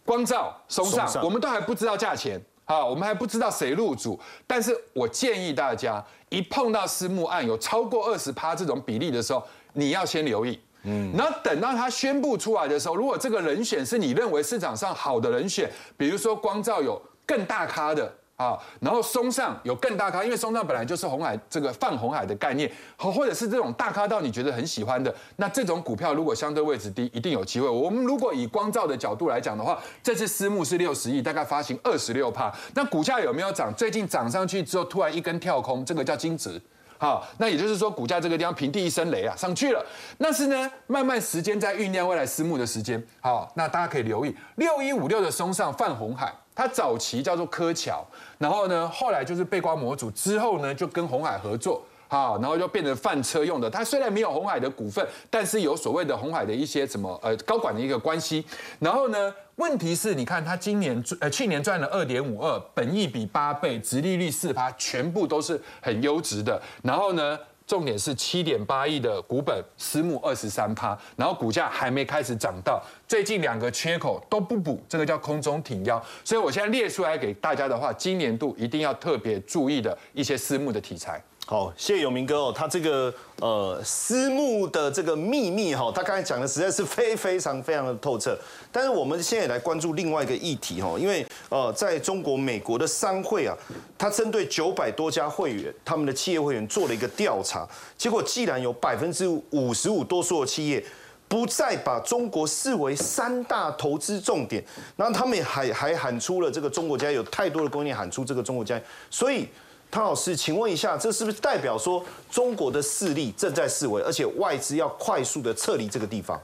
[0.04, 2.40] 光照、松上，我们都还不知道价钱。
[2.64, 4.18] 好，我们还不知道谁入主。
[4.46, 9.42] 但是我建议大家，一碰到私募案有超过二十趴这种比例的时候，
[9.72, 10.60] 你要先留意。
[10.84, 27.68] 嗯，然后等到他宣布出来的时候，如果这个人选是你认为市场上好的人选，比如说光照有更大咖的啊，然后松上有更大咖，因为松上本来就是红海这个泛红海的概念，或或者是这种大咖到你觉得很喜欢的，那这种股票如果相对位置低，一定有机会。
[27.68, 33.74] 我们如果以光照的角度来讲的话，这次私募是六十亿，大概发行二十六帕，那股价有没有涨？
[33.74, 36.62] 最近涨上去之后，突然一根跳空，这个叫金值。
[36.98, 39.84] 好，那也就是说，股价这个地方平地一声雷啊，上去了。
[40.18, 43.02] 那是呢，慢慢时间在酝酿未来私募的时间。
[43.20, 48.04] 好，那大家可以留意六一五六的松上泛红海，它早期叫做柯桥，
[48.36, 51.82] 然后呢，后来就是背光模组之后呢，就跟红海合作。
[52.10, 53.68] 好，然后就变成饭车用的。
[53.68, 58.42] 它虽然没有红海的股份，但是有所谓的红海的一些什么呃高管的一个关系。
[58.78, 66.60] 然后呢，问题是，你看它今年呃去年赚了二点五二，本益比八倍，殖利率四趴，全部都是很优质的。
[66.82, 67.38] 然后呢？
[67.66, 76.02] 重点是七点八亿的股本，私募二十三趴，然后股价还没开始涨到，最近两个缺口都不补，这个叫空中挺腰。
[76.24, 81.22] 所以我现在列出来给大家的话，今年度一定要特别注意的一些私募的题材。
[81.50, 88.38] 好，谢谢永明哥哦，他这个呃私募的这个秘密哈，他刚才讲的实在是非非常非常的透彻。
[88.70, 93.56] 但是我们现在也来关注另外一个议题哈，因为呃在中国美国的商会啊，
[93.96, 100.84] 他针对九百多家会员，他们的企业会员做了一个调查，结果既然有百分之五十五多数的企业
[101.28, 104.62] 不再把中国视为三大投资重点，
[104.96, 109.48] 然后他们还还喊出了这个中国家有太多的供应链喊出这个中国家，所以。
[109.90, 116.38] 汤老师，请问一下，这是不是代表说中国的势力正在示威，而且外资要快速的撤离这个地方？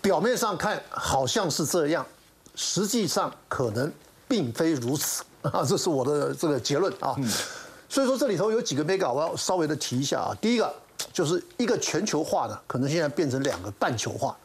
[0.00, 2.06] 表面上看好像是这样，
[2.54, 3.92] 实际上可能
[4.28, 7.16] 并非如此啊，这是我的这个结论啊。
[7.88, 10.36] 所以说这里头有几个 mega，我要稍微的提一下啊。
[10.40, 10.72] 第一个
[11.12, 14.36] 就是一个全球化的，可能现在变成两个半球化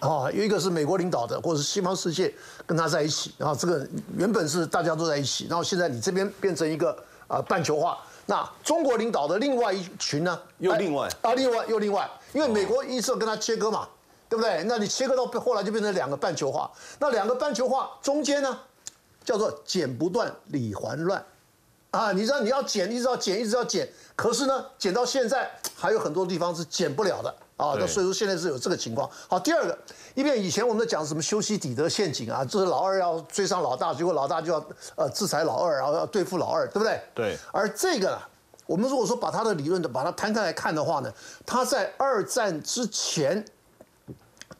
[0.00, 2.34] 啊，有一个是美国领导的，或者是西方世界
[2.66, 6.98] 跟他在一起，然后这个原本是大家都在一起，然后现在你这边变成一个。
[7.28, 7.98] 啊，半球化。
[8.26, 10.40] 那中国领导的另外一群呢？
[10.58, 13.88] 又另外啊，另外又另外，因为美国一直跟他切割嘛，
[14.28, 14.64] 对不对？
[14.64, 16.70] 那你切割到后来就变成两个半球化。
[16.98, 18.58] 那两个半球化中间呢，
[19.24, 21.24] 叫做剪不断理还乱。
[21.92, 27.34] 啊，你知道你要剪，一直要剪，一直要剪，可是呢，剪到现在还有很多地方是剪不了的。
[27.56, 29.10] 啊，那所以说现在是有这个情况。
[29.28, 29.78] 好，第二个，
[30.14, 34.62] 因为以前我们在讲什么修昔底德陷阱啊，就是老二要追上老大，结果老大就要
[34.94, 37.00] 呃制裁老二，然后要对付老二，对不对？
[37.14, 37.38] 对。
[37.52, 38.18] 而这个呢，
[38.66, 41.10] 我们如果说把他的理论的把它摊开来看的话呢，
[41.46, 43.42] 他在二战之前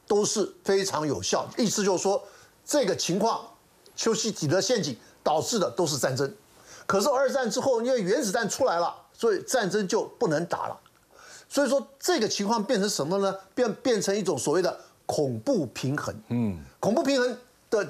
[0.06, 2.22] 都是非常有效，意思就是说
[2.64, 3.46] 这个情况
[3.94, 6.34] 修昔底德陷阱导致的都是战争，
[6.86, 10.80] 可是二战之后因为原子弹出来了，所以战争就不能打了。
[11.48, 13.34] 所以说这个情况变成什么呢？
[13.54, 16.14] 变变成一种所谓的恐怖平衡。
[16.28, 17.36] 嗯，恐怖平衡
[17.70, 17.88] 的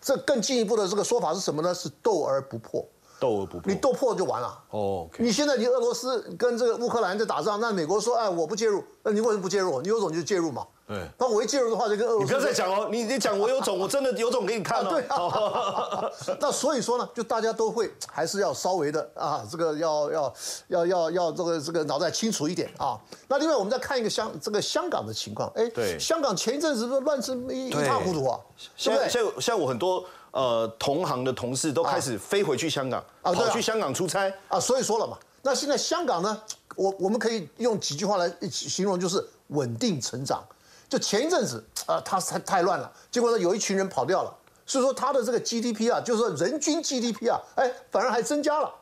[0.00, 1.74] 这更进一步的这个说法是什么呢？
[1.74, 2.84] 是斗而不破。
[3.20, 4.58] 斗而不破，你斗破就完了。
[4.70, 9.80] 哦，你现在你俄罗斯跟这个乌克兰在打仗，那美国说，哎，我不介入，那你为什么不介入？
[9.80, 10.66] 你有种就介入嘛。
[10.86, 12.24] 对，那我一介入的话，就跟俄罗斯。
[12.24, 14.90] 你不要再讲哦，你你讲我有种，我真的有种给你看哦。
[14.90, 16.10] 对啊。
[16.40, 20.34] 那所以说呢，就大家都会还是要稍微的啊，这个要要
[20.68, 23.00] 要要要这个这个脑袋清楚一点啊。
[23.28, 28.38] 那另外我们再看一个香这个香港的情况，哎，对，香港前一阵子不是乱成一一塌糊涂啊，
[28.76, 30.04] 现在现在我很多。
[30.34, 36.42] 呃，同行的同事都开始飞回去香港啊，跑去香港出差啊，所以说了嘛，那现在香港呢，
[36.74, 40.44] 我我们可以用几句话来形容，就是稳定成长。
[40.88, 44.34] 就前一阵子啊，他太太乱了，结果呢，有一群人跑掉了，
[44.66, 48.72] 所以说他的这个 GDP 啊，就是说人均 GDP 啊，哎，反而还增加了。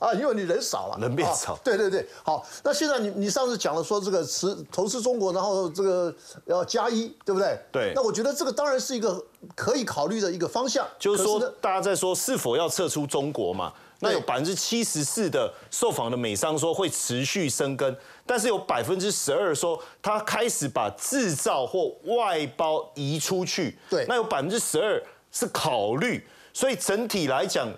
[0.00, 1.58] 啊，因为你人少了，人变少。
[1.64, 6.14] 对对对，好，那现在你你上次讲了说这个持投资中国，然后这个
[6.44, 7.58] 要加一，对不对？
[7.72, 7.92] 对。
[7.94, 10.86] 那我觉得这个当然是一个可以考虑的一个方向。
[10.98, 13.72] 就是说，大家在说是否要撤出中国嘛？
[14.00, 23.78] 那有百分之七十四的受访的美商说会持续生根，但是有百分之十二说他开始把制造或外包移出去。
[23.88, 24.04] 对。
[24.08, 27.68] 那有百分之十二是考虑，所以整体来讲。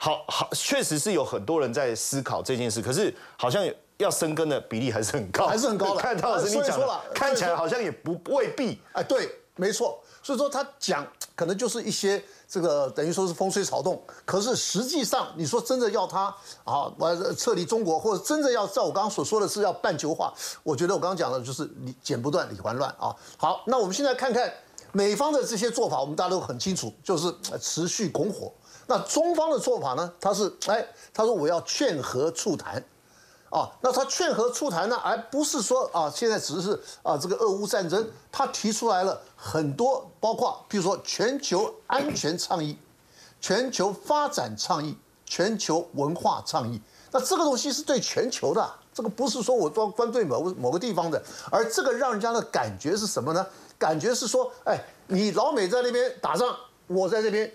[0.00, 5.98] 好好，确实是有很多人在思考这件事，可是好像要生根的比例还是很高，还是很高的。
[6.00, 8.80] 看到老师你讲了，看起来好像也不未必。
[8.92, 10.00] 哎，对，没错。
[10.22, 16.34] 所以说他讲可能就是一些这个等于说是风吹草动，可是实际上你说真的要他
[16.64, 20.32] 啊，完撤离中国，或者真的要照我刚刚所说的是要半球化，
[20.62, 23.14] 我觉得我刚刚讲的就是理剪不断理还乱啊。
[23.36, 24.50] 好，那我们现在看看
[24.92, 28.50] 美方的这些做法，我们大家都很清楚，就是持续拱火。
[28.86, 30.10] 那中方的做法呢？
[30.18, 30.82] 他是哎，
[31.12, 32.82] 他说我要劝和促谈，
[33.50, 42.76] 啊，那他劝和促谈呢，而不是说啊，现在只是啊这个俄乌战争，他提出来了很多，包括比如说全球安全倡议、
[43.40, 46.80] 全球发展倡议、全球文化倡议。
[47.10, 53.46] 那这个东西是对全球的，这个不是说我专专对某某个地方的，而这个让人家的感觉是什么呢？
[53.78, 56.54] 感觉是说，哎，你老美在那边打仗，
[56.86, 57.50] 我在这边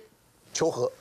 [0.53, 0.91] 求和。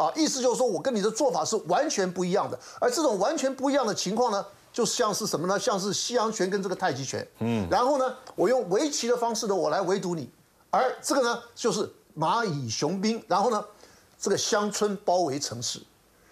[0.00, 5.58] 啊，意思就是说我跟你的做法是完全不一样的，而这种完全不一样的情况呢，就像是什么呢？
[5.58, 10.30] 像是西洋拳跟这个太极拳，嗯，然后呢，我用围棋的方式呢，我来围堵你，
[10.70, 11.86] 而这个呢，就是
[12.16, 13.62] 蚂蚁雄兵，然后呢，
[14.18, 15.78] 这个乡村包围城市，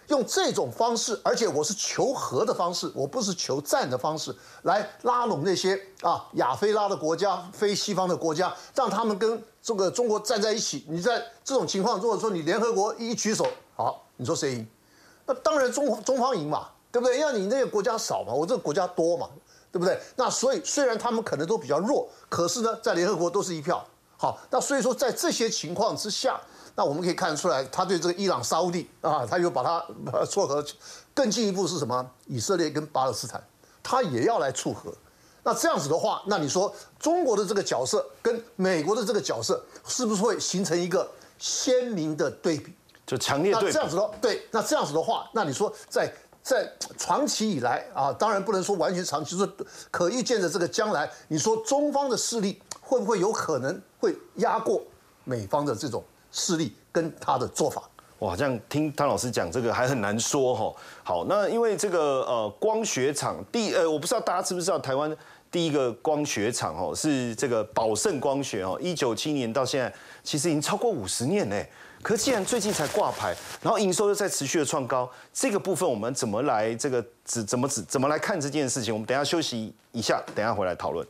[0.08, 10.84] 用这种方式，而且我是求和的方式，我不是求战的方式，来拉拢那些啊亚非拉的国家、非西方的国家，让他们跟这个中国站在一起。
[10.88, 13.46] 你在这种情况，如果说你联合国一举手，
[13.76, 14.66] 好，你说谁赢？
[15.26, 17.20] 那当然中中方赢嘛，对不对？
[17.20, 19.28] 要你那个国家少嘛，我这个国家多嘛，
[19.70, 20.00] 对不对？
[20.16, 23.84] 那所以虽然他们可能都比较弱，可是呢，在联合国都是一票。
[24.16, 26.40] 好，那所以说在这些情况之下。
[26.78, 29.84] 那我们可以看得出来，他对这个伊朗、沙地啊，他又把它
[30.24, 30.64] 撮合。
[31.12, 32.08] 更进一步是什么？
[32.26, 33.42] 以色列跟巴勒斯坦，
[33.82, 34.94] 他也要来撮合。
[35.42, 41.10] 那这样子的话，那你说中国的这个角色跟美国的这个角色，是不是会形成一个
[41.40, 42.72] 鲜明的对比？
[43.04, 43.66] 就强烈对比。
[43.66, 46.08] 那这样子的对，那这样子的话，那你说在
[46.44, 49.52] 在长期以来啊，当然不能说完全长期，就是
[49.90, 54.80] 可预见的这个将来，你说中方的势力会不会有可能会压过
[55.24, 56.04] 美方的这种？
[56.30, 57.82] 势力跟他的做法，
[58.18, 60.74] 哇，这样听汤老师讲这个还很难说哈。
[61.02, 65.16] 好，那因为这个呃光学厂第呃，我不知道大家知不知道台湾
[65.50, 71.56] 第一个光学厂哦是这个宝盛光学哦，一九七年到现在其实已经超过五十年呢。
[72.00, 78.94] 可既然最近才挂牌，然后营收又在持续的创高，这个部分我们怎么来这个怎怎么怎怎么来看这件事情？
[78.94, 81.04] 我们等下休息一下，等下回来讨论。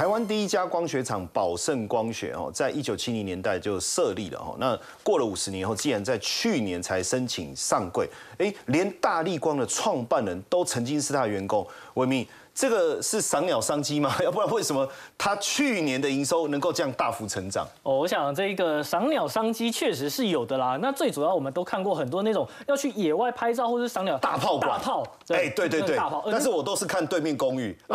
[0.00, 4.56] 台湾第一家光学厂宝盛光学哦，在一九七零年代就设立了哦。
[4.58, 12.26] 那过了五十年后，竟然在去年才申请上柜，哎，连大力光的创办人都曾经是他的员工，维明。
[12.60, 14.14] 这个是赏鸟商机吗？
[14.22, 14.86] 要不然为什么
[15.16, 17.66] 它去年的营收能够这样大幅成长？
[17.82, 20.78] 哦，我想这个赏鸟商机确实是有的啦。
[20.82, 26.22] 那最主要我们都看过很多那种要去野外拍照或者赏鸟大炮大炮，哎，对对对，大炮。
[26.30, 27.74] 但是我都是看对面公寓。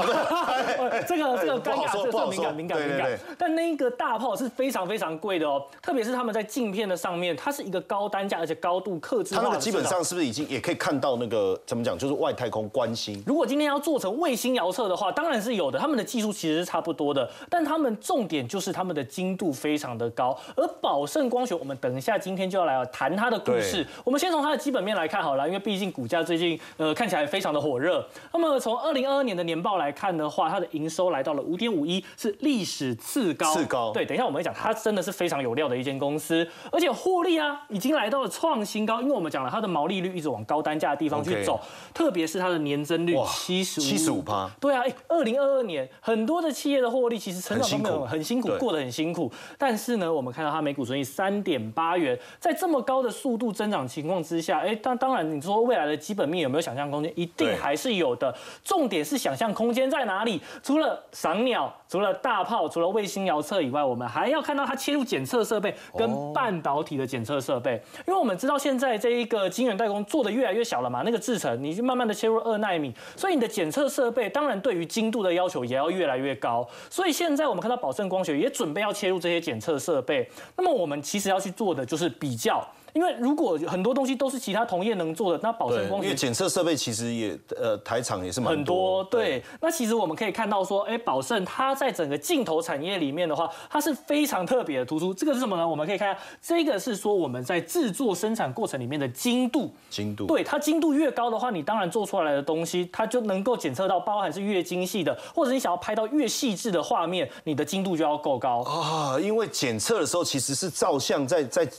[1.08, 3.20] 这个这个尴尬，这个敏感敏感敏感。
[3.38, 9.36] 但那个大炮是非常非常贵的哦，特别是他们在镜片的上面，它是一个高单价而且高度克制。
[9.36, 13.24] 它那个基本上是不是已经也可以看到那个怎么讲，就是外太空观星？
[13.28, 14.55] 如果今天要做成卫星。
[14.56, 20.38] 星遥测的话，当然是有的，他们的技术其实是差不多的，但他们重点就是他们的精度非常的高。
[20.56, 23.86] 而宝盛光学，我们等一下今天就要来谈它的故事。
[24.06, 28.08] 我们先从它的基本面来看好了，因为毕竟股价最近呃看起来非常的火热。
[28.32, 33.54] 那么从二零二二年的年报来看的话，它的营收来到了五点五一，是历史次高。
[33.54, 33.92] 次高。
[33.92, 41.60] 对，等一下我们会讲，它真的是非常有料的一间公司，而且获利啊已经来到了创新高，因为我们讲了它的毛利率一直往高单价的地方去走，
[41.94, 44.50] 特别是它的年增率七十五，七十五趴。
[44.60, 44.94] 对啊，哎。
[45.08, 49.32] 二零二二年，很多的企业的获利其实成长都没有很辛苦，过得很辛苦。
[49.58, 57.12] 但是呢，我们看到它每股收益三点八元，在这么高的速度增长情况之下，哎，当当然你说未来的基本面有没有想象空间？
[57.16, 58.36] 一定还是有的。
[58.64, 60.42] 重点是想象空间在哪里？
[60.62, 67.82] 除了赏鸟，除了大炮，除了卫星遥测以外，我们还要看到它切入检测设备跟半导体的检测设备。
[68.08, 80.30] 因为我们知道现在这一个晶圆代工做的越来越小了嘛，那个制程你就慢慢的切入二纳米，所以你的检测设备当然对于精度的要求也要越来越高，所以现在我们看到宝盛光学也准备要切入这些检测设备。
[80.58, 82.66] 那么我们其实要去做的就是比较。
[82.96, 89.04] 因为如果很多东西都是其他同业能做的，那宝盛光学因为检测设备其实也呃台厂也是蛮多。
[89.04, 95.14] 对，那其实我们可以看到说，哎，宝盛它在整个镜头产业里面的话，它是非常特别的突出。
[95.14, 95.68] 这个是什么呢？
[95.68, 99.70] 我们可以看，这个是说我们在制作生产过程里面的精度。
[99.90, 100.26] 精度。
[100.26, 109.20] 对，它精度越高的话，你当然做出来的东西，它就能够检测到，包含是越精细的，或者你想要拍到越细致的画面，你的精度就要够高啊。
[109.20, 111.70] 因为检测的时候其实是照相在在。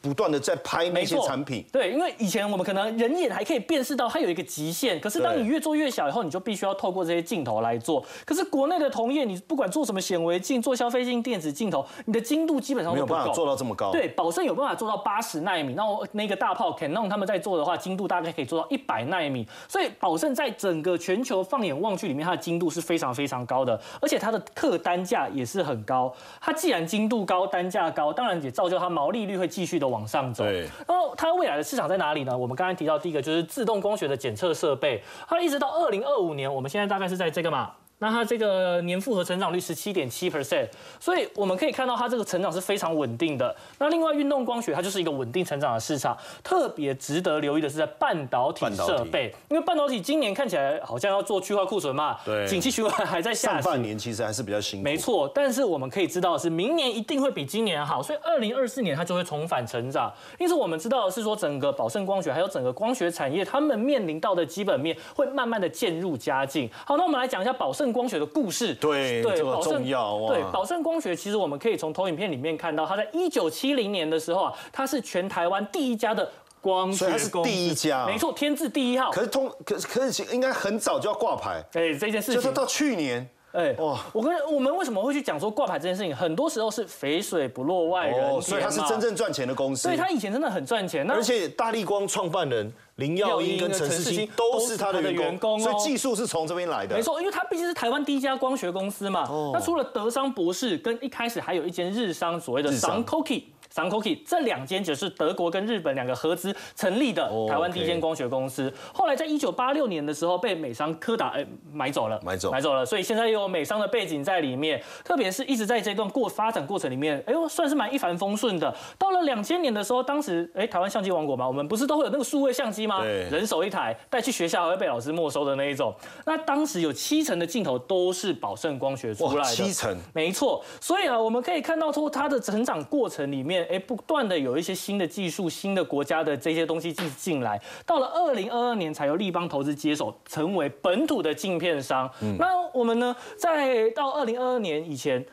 [0.00, 8.04] 不断的在拍那些产品，对，因为以前我们可能人眼还可以辨识到它有一个极限，可是当你越做越小以后，你就必须要透过这些镜头来做。
[8.24, 13.92] 可是国内的同业，你不管做什么显微镜、做消费性电子镜头，你的精度基本上没有办法做到这么高。
[13.92, 19.46] 对，宝盛有办法做到八十纳米，那我那个大炮 Canon 他们在做的话，精度大概可以做到一百纳米。
[19.68, 26.10] 所以宝盛在整个全球放眼望去里面，它的精度是非常非常高的，而且它的客单价也是很高。
[26.40, 30.44] 它既然精度高、单价高，当然也造就它毛利率会继续的往上走。
[30.44, 30.60] 对。
[30.88, 32.36] 然后它未来的市场在哪里呢？
[32.36, 40.66] 我们刚才提到第一个就是自动光学的检测设备，它一直到二零二五年，我们现在大概是在这个嘛那它这个年复合成长率十七点七 percent，
[40.98, 43.54] 所以我们可以看到它这个成长是非常稳定的。
[43.78, 53.60] 那另外运动光学它就是一个稳定成长的市场，特别值得留意的是在半导体设备，因为半导体今年看起来好像要做去化库存嘛，对，景气循环还在下。
[53.60, 55.30] 上半年其实还是比较辛苦，没错。
[55.34, 60.10] 但是我们可以知道的是，明年一定会比今年好，所以二零二四年它就会重返成长。
[60.38, 66.70] 因此我们知道的是说，整个宝盛光学还有整个光学产业，他们面临到的基本面会慢慢的渐入佳境。
[66.86, 68.74] 好，那我们来讲一下宝盛光学的故事。
[68.74, 76.30] 对对，宝盛对宝盛光学，其实我们可以从投影片里面看到，它在一九七零年的时候啊，它是全台湾第一家的
[76.60, 79.10] 光学公司，第一家，没错，天字第一号。
[79.10, 81.64] 可是通，可可是应该很早就要挂牌。
[81.72, 83.28] 哎，这件事情就是到去年。
[83.52, 83.98] 哎哇！
[84.12, 86.14] 我跟我们为什么会去讲说挂牌这件事情？
[86.14, 89.82] 很多时候是肥水不落外人所以他是真正赚钱的公司。
[89.82, 91.08] 所以它以前真的很赚钱。
[91.10, 96.94] 而且大力光创办人林耀英跟陈世新都是他的员工，所以技术是从这边来的。
[96.94, 99.28] 没错，因为他毕竟是台湾第一家光学公司嘛。
[99.52, 103.44] 那除了德商博士跟一开始还有一间日商所谓的商 Cookie。
[103.70, 108.72] S a n k o k i 这两间就是德国跟日本两个合资成立的台湾第一间光学公司。
[108.92, 112.84] 后来在一九八六年的时候被美商柯达哎买走了，买走买走了。
[112.84, 118.74] 所以现在又有美商的背景在里面，特别是一直在这段过发展过程里面，哎呦算是蛮一帆风顺的。
[118.98, 123.04] 到了两千年的时候，当时哎台湾相机王国嘛，我们不是都会有那个数位相机吗？
[123.04, 125.94] 人手一台，带去学校还会被老师没收的那一种。
[126.26, 130.64] 那当时有七成的镜头都是宝盛光学出来的，七成没错。
[130.80, 134.38] 所以啊，我们可以看到说它的成长过程里面，哎不断的。
[134.38, 142.10] 有一些新的技术、新的国家的这些东西进进来，到了二零二二年才由立邦投资接手，成为本土的镜片商。
[142.38, 145.24] 那我们呢，在到二零二二年以前。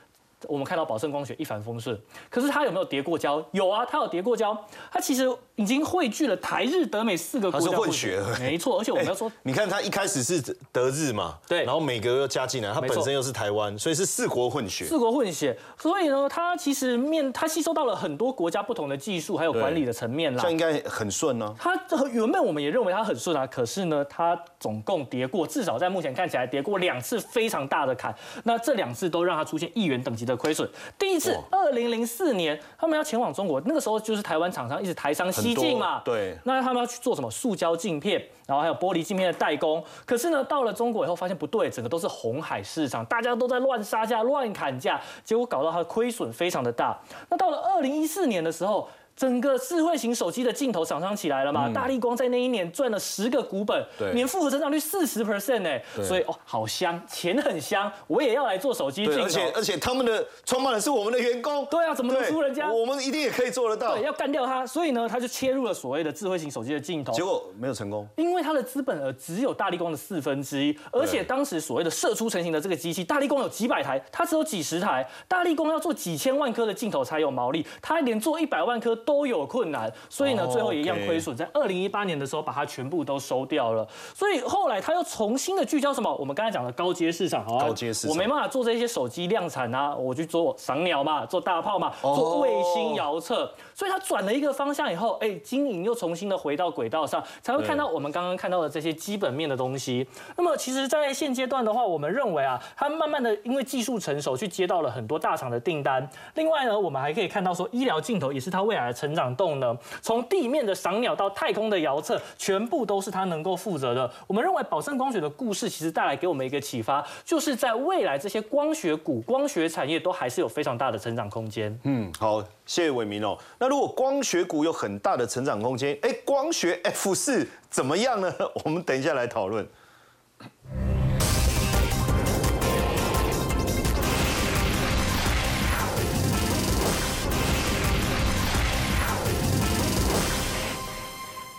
[0.46, 3.44] 我们看到宝盛光学一帆风顺，可是它有没有叠过胶？
[3.52, 4.56] 有啊，它有叠过胶。
[4.92, 7.78] 它其实已经汇聚了台日德美四个国家。
[7.78, 8.80] 混血，没错。
[8.80, 10.40] 而且我们要说，你看它一开始是
[10.72, 14.86] 德日嘛，对，然后美国又加进来，它本身又是台湾，所以是四国混血。
[14.86, 20.44] 四国混血，所以呢，它其实面它吸收到了很多国家不同的技术，还有管理的层面啦。
[20.44, 21.56] 这应该很顺呢。
[21.58, 21.74] 它
[22.12, 28.16] 原本我们也认为它很顺啊，可是呢，它总共叠过，至少在目前看起来叠过两次非常大的坎。
[28.44, 30.70] 那这两次都让它出现亿元等级的亏损。
[31.00, 37.32] 第一次，二零零四年，他们要前往中国，那个时候就是台湾厂商一直台商西进嘛，对，那他们要去做什么？
[37.32, 39.84] 塑胶镜片，然后还有玻璃镜片的代工。
[40.06, 47.00] 可是呢，到了中国以后，发现不对，整个都是红海市场，大家都在乱杀价、乱砍价，结果搞到它的亏损非常的大。
[47.30, 48.90] 那到了二零一四年的时候。
[49.18, 51.68] 整个智慧型手机的镜头厂商起来了嘛？
[51.74, 59.24] 大力光在那一年赚了十个股本，年复合增长率四十 percent 哎，所以哦，好香，钱很香，我也要来做手机镜头。
[59.24, 62.72] 而且而且他们的创办人是我们的员工，对啊，怎么能输人家？
[62.72, 63.96] 我们一定也可以做得到。
[63.96, 79.90] 对，要干掉他，所以呢，他就切入了所谓的智慧型手机的镜头，结果没有成功，因为他的资本额只有大力光的四分之一，而且当时所谓的射出成型的这个机器，大力光有几百台，他只有几十台，大力光要做几千万颗的镜头才有毛利，他连做一百万颗都有困难。
[80.10, 83.88] 所以呢，最后也一样亏损，在二零一八年的时候把它全部都收掉了。
[84.14, 86.14] 所以后来他又重新的聚焦什么？
[86.16, 93.50] 我们刚才讲的高阶市场，好高阶市场，我没办法做这些手机量产啊，我去做赏鸟嘛，做大炮嘛，做卫星遥测。
[93.78, 100.04] 所以他转了一个方向以后，哎，经营又重新的回到轨道上，才会看到我们刚刚看到的这些基本面的东西。
[100.36, 106.10] 那么其实，在现阶段的话，我们认为啊，它慢慢的因为技术成熟，去接到了很多大厂的订单。
[106.34, 109.78] 另外呢，我们还可以看到说，医疗镜头也是它未来的成长动能。
[110.02, 114.12] 从地面的赏鸟到太空的遥测，全部都是它能够负责的。
[114.26, 121.80] 我们认为宝盛光学的故事，其实带来给我们一个启发，就是在未来这些光学股、光学产业都还是有非常大的成长空间。
[121.84, 123.38] 嗯，好，谢谢伟明哦。
[123.60, 128.34] 那如果光学股有很大的成长空间，哎，光学 F 四怎么样呢？
[128.66, 129.68] 我们等一下来讨论。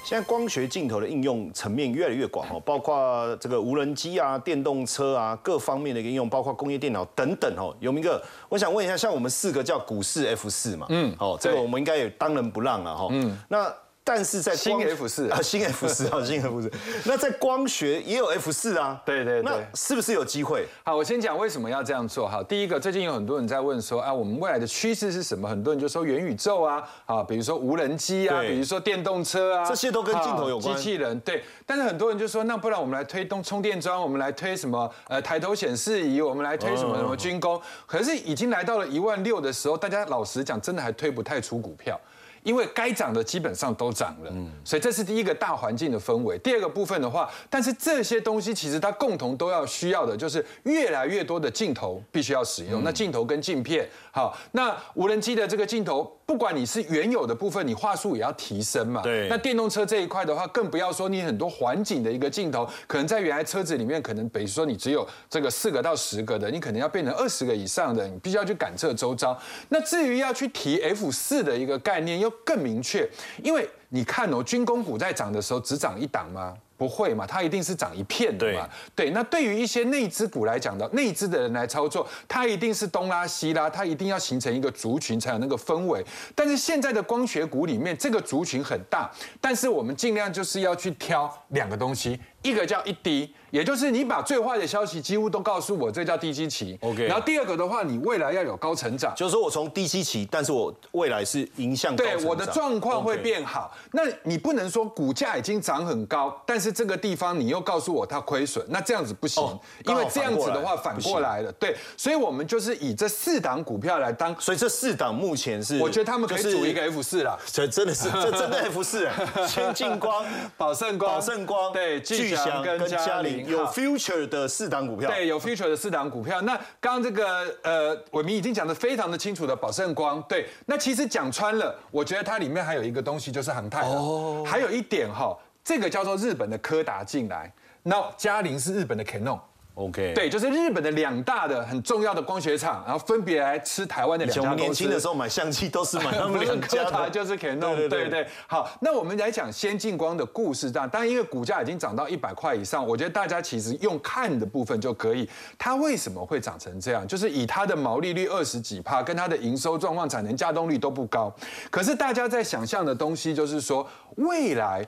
[0.09, 7.77] 现在光学镜头的应用层面越来越广哦，包括这个无人机啊、电动车啊各方面的应用，包括工业电脑等等哦。
[7.79, 13.09] 有一个，我想问一下，像我们四个叫股市 F 四嘛，嗯，哦，这个我们应该也当仁不让了哈。
[13.11, 13.71] 嗯，那。
[14.09, 16.73] 但是在新 F 四啊，新 F 四啊，新 F 四。
[17.05, 20.67] 那在光学也有 F 四啊，对对对，那是不是有机会？
[20.83, 22.43] 好，我先讲为什么要这样做哈。
[22.49, 25.47] 第一个，最近有很多人在问说，啊，我们未来的趋势是什么？
[25.47, 30.75] 很多人就说元宇宙啊，啊，比如说无人机啊，比如说电动车啊，这些都跟镜头有关。
[30.75, 34.91] 机器人对，但是很多人就说，那不然我们来推动充电桩，我们来推什么？
[35.09, 37.61] 呃，抬头显示仪，我们来推什么什么军工？
[37.85, 42.01] 可是已经来到了一万六的时候，大家老实讲，真的还推不太出股票。
[42.43, 44.33] 因为该涨的基本上都涨了，
[44.65, 46.39] 所以这是第一个大环境的氛围。
[46.39, 52.83] 第二个部分的话，但是这些东西其实它共同都要需要的，就是越来越多的镜头必须要使用。
[52.83, 59.01] 那镜头跟镜片，好，那无人机的这个镜头，不管你是原有的部分，你画素也要提升嘛。
[59.01, 59.29] 对。
[59.31, 69.35] 那电动车这一块的话，更不要说你很多环景的一个镜头，可能在原来车子里面，可能比如说你只有这个四个到十个的，你可能要变成二十个以上的，你必须要去感测周遭。
[69.71, 73.09] 那至于要去提 F 四的一个概念，又更明确，
[73.43, 76.55] 因为你看哦，军工股在涨的时候只涨一档吗？
[76.79, 78.67] 不会嘛，它一定是涨一片的嘛。
[78.95, 86.03] 对，那对于一些内资股来讲的，内资的人来操作，它一定是东拉西拉，它一定要形成一个族群才有那个氛围。
[86.35, 89.11] 但是现在的光学股里面，这个族群很大，
[89.41, 92.19] 但是我们尽量就是要去挑两个东西。
[92.43, 96.79] 一个叫一低，也就是你把最坏的消息几乎都告诉我，这叫低基期。
[96.83, 97.07] OK。
[97.07, 103.77] 然后第二个的话，你未来要有高成长，就是说我从低基期，但是我未来是迎向对我的状况会变好。
[103.93, 109.43] 那你不能说股价已经涨很高，但是这个地方你又告诉我它亏损，那这样子不行，
[109.85, 111.51] 因为这样子的话反过来了。
[111.53, 117.37] 对，所以我们就是以这四档股票来当，所以这四档目前是，我觉得他们可以组一个 F 四了。
[117.47, 119.09] 这真的是，这真的 F 四，
[119.49, 120.25] 先进光、
[120.57, 122.01] 宝盛光、宝盛光，对。
[122.29, 126.41] 巨翔跟嘉玲有 future 的四档股票，对，有 future 的四档股票。
[126.43, 130.47] 那刚刚这个呃，伟明已经讲的非常的清楚的宝盛光，对。
[130.67, 137.53] 那其实讲穿了，我觉得它里面还有一个东西就是航太哦，还有一点哈，这个叫做日本的柯达进来，
[137.83, 139.39] 那嘉玲是日本的 Canon。
[139.79, 144.63] OK，对，就是日本的两大的很重要的光学厂，然后分别来吃台湾的两家公司。
[144.65, 147.77] 年轻的时候买相机都是买他们两家的， 就是可以弄。
[147.77, 148.27] 对对对。
[148.49, 150.69] 好，那我们来讲先进光的故事。
[150.69, 155.31] 这样，当然因为股价已经涨到一百块以上，我觉得大家其实用看的部分就可以。
[155.57, 157.07] 它为什么会涨成这样？
[157.07, 161.33] 就是以它的毛利率二十几帕，跟它的营收状况、产能加动率都不高。
[161.71, 164.85] 可是大家在想象的东西，就是说未来。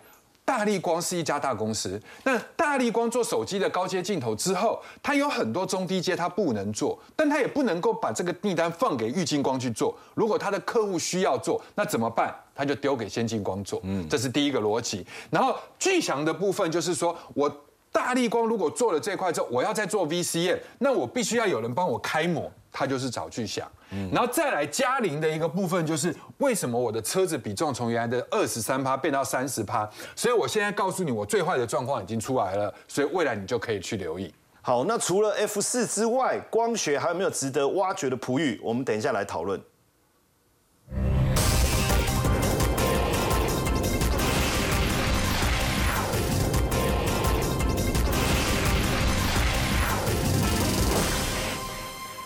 [0.51, 9.97] 大力光是一家大公司，那大力光做手机的高阶镜头之后，它有很多中低阶它不能做，但它也不能够把这个订单放给玉金光去做。
[10.13, 12.35] 如果它的客户需要做，那怎么办？
[12.53, 13.81] 他就丢给先进光做。
[13.85, 15.07] 嗯，这是第一个逻辑。
[15.31, 17.49] 然后巨翔的部分就是说我。
[17.93, 23.71] 大力光如果做了这块之后，我要再做 VCM，那我必须要有人帮我开模，他就是找巨响。
[24.13, 29.89] 然后再来嘉陵的一个部分，就是为什么我的车子比重从原来的二十三趴变到三十趴？
[30.15, 34.33] 所以我现在告诉你，我最坏的状况已经出来了，所以未来你就可以去留意。
[34.63, 38.61] 好，那除了 F 四之外，光学还有没有值得挖掘的璞玉？
[38.63, 39.61] 我们等一下来讨论。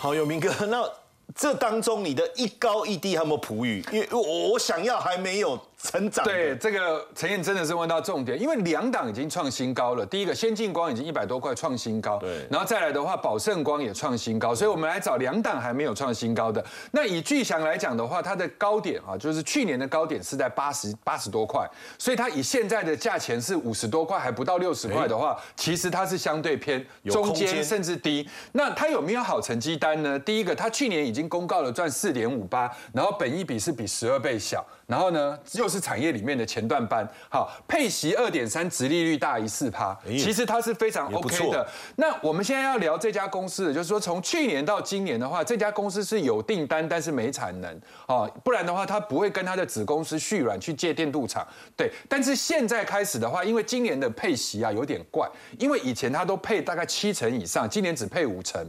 [0.05, 0.87] 好，有明哥， 那
[1.35, 3.83] 这当中你的一高一低有没有普语？
[3.91, 5.59] 因为我我想要还没有。
[5.85, 10.07] 成长对这个陈燕真的是问到重点，因为两档已经创新高了。
[10.07, 16.65] 第一个先进光已经一百多块创新高，对，然后再来的话，宝盛光也创新高，所以我们来找两档还没有创新高的。
[16.93, 21.69] 那以巨翔来讲的话，它的高点啊，就是去年的高点是在八十八十多块，
[21.99, 28.27] 所以它以现在的价钱是五十多块，还不到六十块的话，其实它是相对偏中间甚至低。
[28.53, 30.19] 那它有没有好成绩单呢？
[30.19, 34.65] 第一个，它去年已经公告了赚四点五八，然后本益比是比十二倍小。
[34.87, 41.67] 然后呢，又是产业里面的前段班，好，配息二点三，殖利率大于四趴，其实它是非常 OK 的。
[41.97, 51.91] 那我们现在要聊这家公司的，就是说从去年到今年的话，这家公司是有订单，但是没产能，哦，不然的话，它不会跟它的子公司续软去借电镀厂，对。
[52.09, 55.29] 但是现在开始的话，因为今年的配息啊有点怪，
[55.59, 58.63] 因为以前它都配大概七成以上，今年只配五成。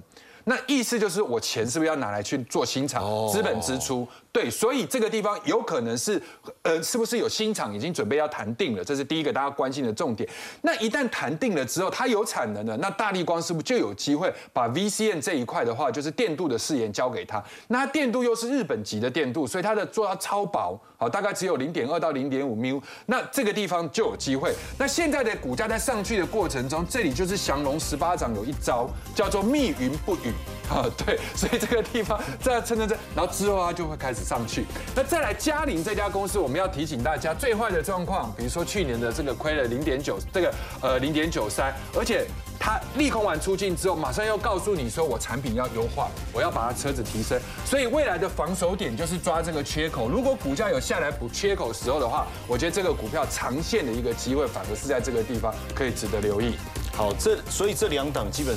[0.47, 3.03] 那意思就是我钱是不是要拿来去做新厂？
[3.27, 6.21] 资本支出对，所以这个地方有可能是，
[6.63, 8.83] 呃，是不是有新厂已经准备要谈定了？
[8.83, 10.29] 这是第一个大家关心的重点。
[10.61, 17.41] 那一旦谈定了之后，它有产能了，那大力光是不是就有机会把 VCN 这一块的话，就是电镀的试验交给他？
[17.69, 22.83] 那电镀又是日本级的电镀，所以它的做到超薄，好，大概只有零点二到零点五缪。
[23.05, 24.53] 那这个地方就有机会。
[24.77, 30.33] 那现在的股价在上去的过程中，这里就是降龙十八掌有一招叫做密云不雨。
[30.67, 34.65] 啊，对，所以这个地方在蹭蹭蹭，然后之后它就会开始上去。
[34.95, 42.25] 那再来嘉陵这家公司，我们要提醒大家，最坏的状况，比如说去年的这个亏了零点九，这个呃零点九三，而且
[42.59, 47.39] 它利空完出境之后，马上要告诉你说我产品要优化，我要把它车子提升。
[47.63, 50.09] 所以未来的防守点就是抓这个缺口。
[50.09, 56.55] 如果股价有下来补缺口时候的话，我觉得这个股票长线的一个机会，反而是在这个地方可以值得留意。
[56.93, 58.53] 好，这所以这两档基本。